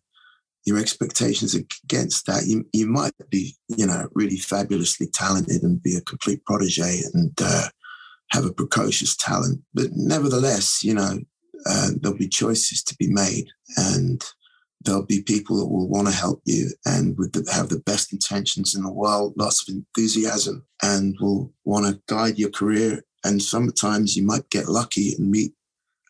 your 0.64 0.78
expectations 0.78 1.54
against 1.54 2.26
that. 2.26 2.46
You 2.46 2.66
you 2.72 2.86
might 2.86 3.12
be, 3.30 3.56
you 3.68 3.86
know, 3.86 4.08
really 4.14 4.38
fabulously 4.38 5.08
talented 5.08 5.62
and 5.62 5.82
be 5.82 5.96
a 5.96 6.00
complete 6.02 6.44
protege 6.44 7.02
and 7.12 7.32
uh, 7.42 7.68
have 8.30 8.44
a 8.44 8.52
precocious 8.52 9.16
talent. 9.16 9.62
But 9.74 9.88
nevertheless, 9.92 10.82
you 10.82 10.94
know, 10.94 11.18
uh, 11.66 11.90
there'll 12.00 12.18
be 12.18 12.28
choices 12.28 12.82
to 12.84 12.96
be 12.96 13.08
made 13.08 13.46
and 13.76 14.24
there'll 14.84 15.06
be 15.06 15.22
people 15.22 15.56
that 15.58 15.66
will 15.66 15.88
want 15.88 16.08
to 16.08 16.14
help 16.14 16.42
you 16.44 16.68
and 16.84 17.16
would 17.16 17.34
have 17.52 17.68
the 17.68 17.82
best 17.86 18.12
intentions 18.12 18.74
in 18.74 18.82
the 18.82 18.92
world, 18.92 19.34
lots 19.36 19.66
of 19.66 19.74
enthusiasm, 19.74 20.64
and 20.82 21.16
will 21.20 21.52
want 21.64 21.86
to 21.86 22.00
guide 22.06 22.38
your 22.38 22.50
career. 22.50 23.02
And 23.24 23.42
sometimes 23.42 24.14
you 24.14 24.24
might 24.24 24.50
get 24.50 24.68
lucky 24.68 25.14
and 25.14 25.30
meet 25.30 25.54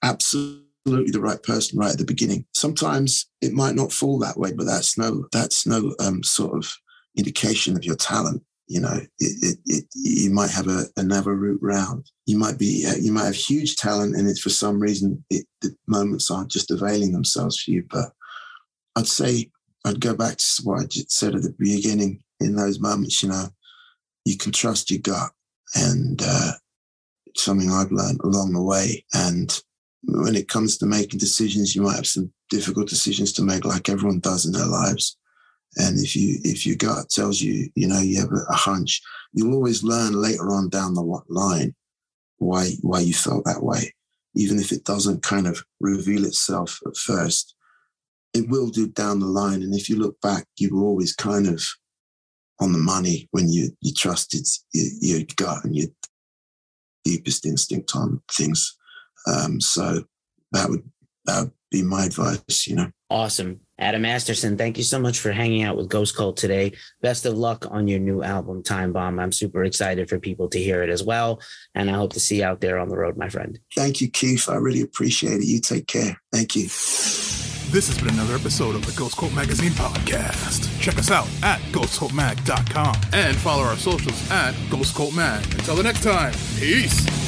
absolutely 0.02 0.63
the 0.84 1.20
right 1.20 1.42
person 1.42 1.78
right 1.78 1.92
at 1.92 1.98
the 1.98 2.04
beginning. 2.04 2.44
Sometimes 2.54 3.26
it 3.40 3.52
might 3.52 3.74
not 3.74 3.92
fall 3.92 4.18
that 4.18 4.38
way, 4.38 4.52
but 4.52 4.66
that's 4.66 4.98
no 4.98 5.26
that's 5.32 5.66
no 5.66 5.94
um, 6.00 6.22
sort 6.22 6.56
of 6.56 6.72
indication 7.16 7.76
of 7.76 7.84
your 7.84 7.96
talent 7.96 8.42
you 8.66 8.80
know 8.80 8.98
it, 8.98 9.08
it, 9.42 9.58
it, 9.66 9.84
you 9.94 10.30
might 10.30 10.50
have 10.50 10.68
a, 10.68 10.84
another 10.96 11.34
route 11.34 11.60
round 11.60 12.10
you 12.24 12.38
might 12.38 12.58
be 12.58 12.86
uh, 12.88 12.96
you 12.98 13.12
might 13.12 13.26
have 13.26 13.34
huge 13.34 13.76
talent 13.76 14.16
and 14.16 14.26
it's 14.26 14.40
for 14.40 14.48
some 14.48 14.80
reason 14.80 15.22
it, 15.28 15.44
the 15.60 15.76
moments 15.86 16.30
aren't 16.30 16.50
just 16.50 16.70
availing 16.70 17.12
themselves 17.12 17.62
for 17.62 17.72
you 17.72 17.84
but 17.90 18.12
i'd 18.96 19.06
say 19.06 19.50
i'd 19.84 20.00
go 20.00 20.14
back 20.14 20.38
to 20.38 20.62
what 20.64 20.80
i 20.80 20.86
said 21.08 21.34
at 21.34 21.42
the 21.42 21.54
beginning 21.58 22.18
in 22.40 22.56
those 22.56 22.80
moments 22.80 23.22
you 23.22 23.28
know 23.28 23.48
you 24.24 24.36
can 24.36 24.52
trust 24.52 24.90
your 24.90 25.00
gut. 25.00 25.30
And 25.74 26.20
uh, 26.24 26.52
something 27.36 27.70
I've 27.70 27.90
learned 27.90 28.20
along 28.22 28.52
the 28.52 28.62
way. 28.62 29.04
And 29.12 29.60
when 30.06 30.34
it 30.34 30.48
comes 30.48 30.76
to 30.78 30.86
making 30.86 31.18
decisions, 31.18 31.74
you 31.74 31.82
might 31.82 31.96
have 31.96 32.06
some 32.06 32.32
difficult 32.50 32.88
decisions 32.88 33.32
to 33.34 33.42
make, 33.42 33.64
like 33.64 33.88
everyone 33.88 34.20
does 34.20 34.46
in 34.46 34.52
their 34.52 34.66
lives. 34.66 35.16
And 35.76 35.98
if 35.98 36.14
you 36.14 36.38
if 36.44 36.66
your 36.66 36.76
gut 36.76 37.08
tells 37.10 37.40
you, 37.40 37.68
you 37.74 37.88
know, 37.88 38.00
you 38.00 38.20
have 38.20 38.30
a, 38.30 38.54
hunch, 38.54 39.00
you'll 39.32 39.54
always 39.54 39.82
learn 39.82 40.12
later 40.12 40.50
on 40.50 40.68
down 40.68 40.94
the 40.94 41.02
line 41.28 41.74
why 42.38 42.70
why 42.82 43.00
you 43.00 43.12
felt 43.12 43.44
that 43.44 43.62
way, 43.62 43.92
even 44.36 44.58
if 44.58 44.70
it 44.70 44.84
doesn't 44.84 45.22
kind 45.22 45.46
of 45.46 45.64
reveal 45.80 46.24
itself 46.24 46.80
at 46.86 46.96
first. 46.96 47.54
It 48.34 48.48
will 48.48 48.68
do 48.68 48.88
down 48.88 49.20
the 49.20 49.26
line, 49.26 49.62
and 49.62 49.74
if 49.74 49.88
you 49.88 49.96
look 49.96 50.20
back, 50.20 50.44
you 50.58 50.74
were 50.74 50.82
always 50.82 51.14
kind 51.14 51.46
of 51.46 51.64
on 52.60 52.72
the 52.72 52.78
money 52.78 53.28
when 53.30 53.48
you 53.48 53.70
you 53.80 53.92
trusted 53.92 54.46
your, 54.72 54.86
your 55.00 55.26
gut 55.36 55.64
and 55.64 55.76
your 55.76 55.88
deepest 57.04 57.46
instinct 57.46 57.94
on 57.94 58.20
things. 58.30 58.76
Um, 59.26 59.60
so 59.60 60.04
that 60.52 60.68
would 60.68 60.82
that 61.24 61.40
would 61.40 61.52
be 61.70 61.82
my 61.82 62.06
advice. 62.06 62.66
You 62.66 62.76
know. 62.76 62.90
Awesome. 63.10 63.60
Adam 63.78 64.02
Masterson, 64.02 64.56
thank 64.56 64.78
you 64.78 64.84
so 64.84 65.00
much 65.00 65.18
for 65.18 65.32
hanging 65.32 65.64
out 65.64 65.76
with 65.76 65.88
Ghost 65.88 66.16
Cult 66.16 66.36
today. 66.36 66.72
Best 67.02 67.26
of 67.26 67.36
luck 67.36 67.66
on 67.70 67.88
your 67.88 67.98
new 67.98 68.22
album, 68.22 68.62
Time 68.62 68.92
Bomb. 68.92 69.18
I'm 69.18 69.32
super 69.32 69.64
excited 69.64 70.08
for 70.08 70.20
people 70.20 70.48
to 70.50 70.58
hear 70.58 70.84
it 70.84 70.90
as 70.90 71.02
well. 71.02 71.40
And 71.74 71.90
I 71.90 71.94
hope 71.94 72.12
to 72.12 72.20
see 72.20 72.38
you 72.38 72.44
out 72.44 72.60
there 72.60 72.78
on 72.78 72.88
the 72.88 72.96
road, 72.96 73.16
my 73.16 73.28
friend. 73.28 73.58
Thank 73.74 74.00
you, 74.00 74.08
Keith. 74.08 74.48
I 74.48 74.56
really 74.56 74.80
appreciate 74.80 75.40
it. 75.40 75.46
You 75.46 75.60
take 75.60 75.88
care. 75.88 76.20
Thank 76.32 76.54
you. 76.54 76.62
This 76.62 77.88
has 77.88 77.98
been 77.98 78.14
another 78.14 78.36
episode 78.36 78.76
of 78.76 78.86
the 78.86 78.92
Ghost 78.92 79.16
Cult 79.16 79.34
Magazine 79.34 79.72
podcast. 79.72 80.80
Check 80.80 80.96
us 80.96 81.10
out 81.10 81.28
at 81.42 81.60
ghostcultmag.com 81.72 82.94
and 83.12 83.36
follow 83.36 83.64
our 83.64 83.76
socials 83.76 84.30
at 84.30 84.54
Ghost 84.70 84.94
Cult 84.94 85.14
Mag. 85.14 85.44
Until 85.54 85.74
the 85.74 85.82
next 85.82 86.04
time, 86.04 86.32
peace. 86.60 87.23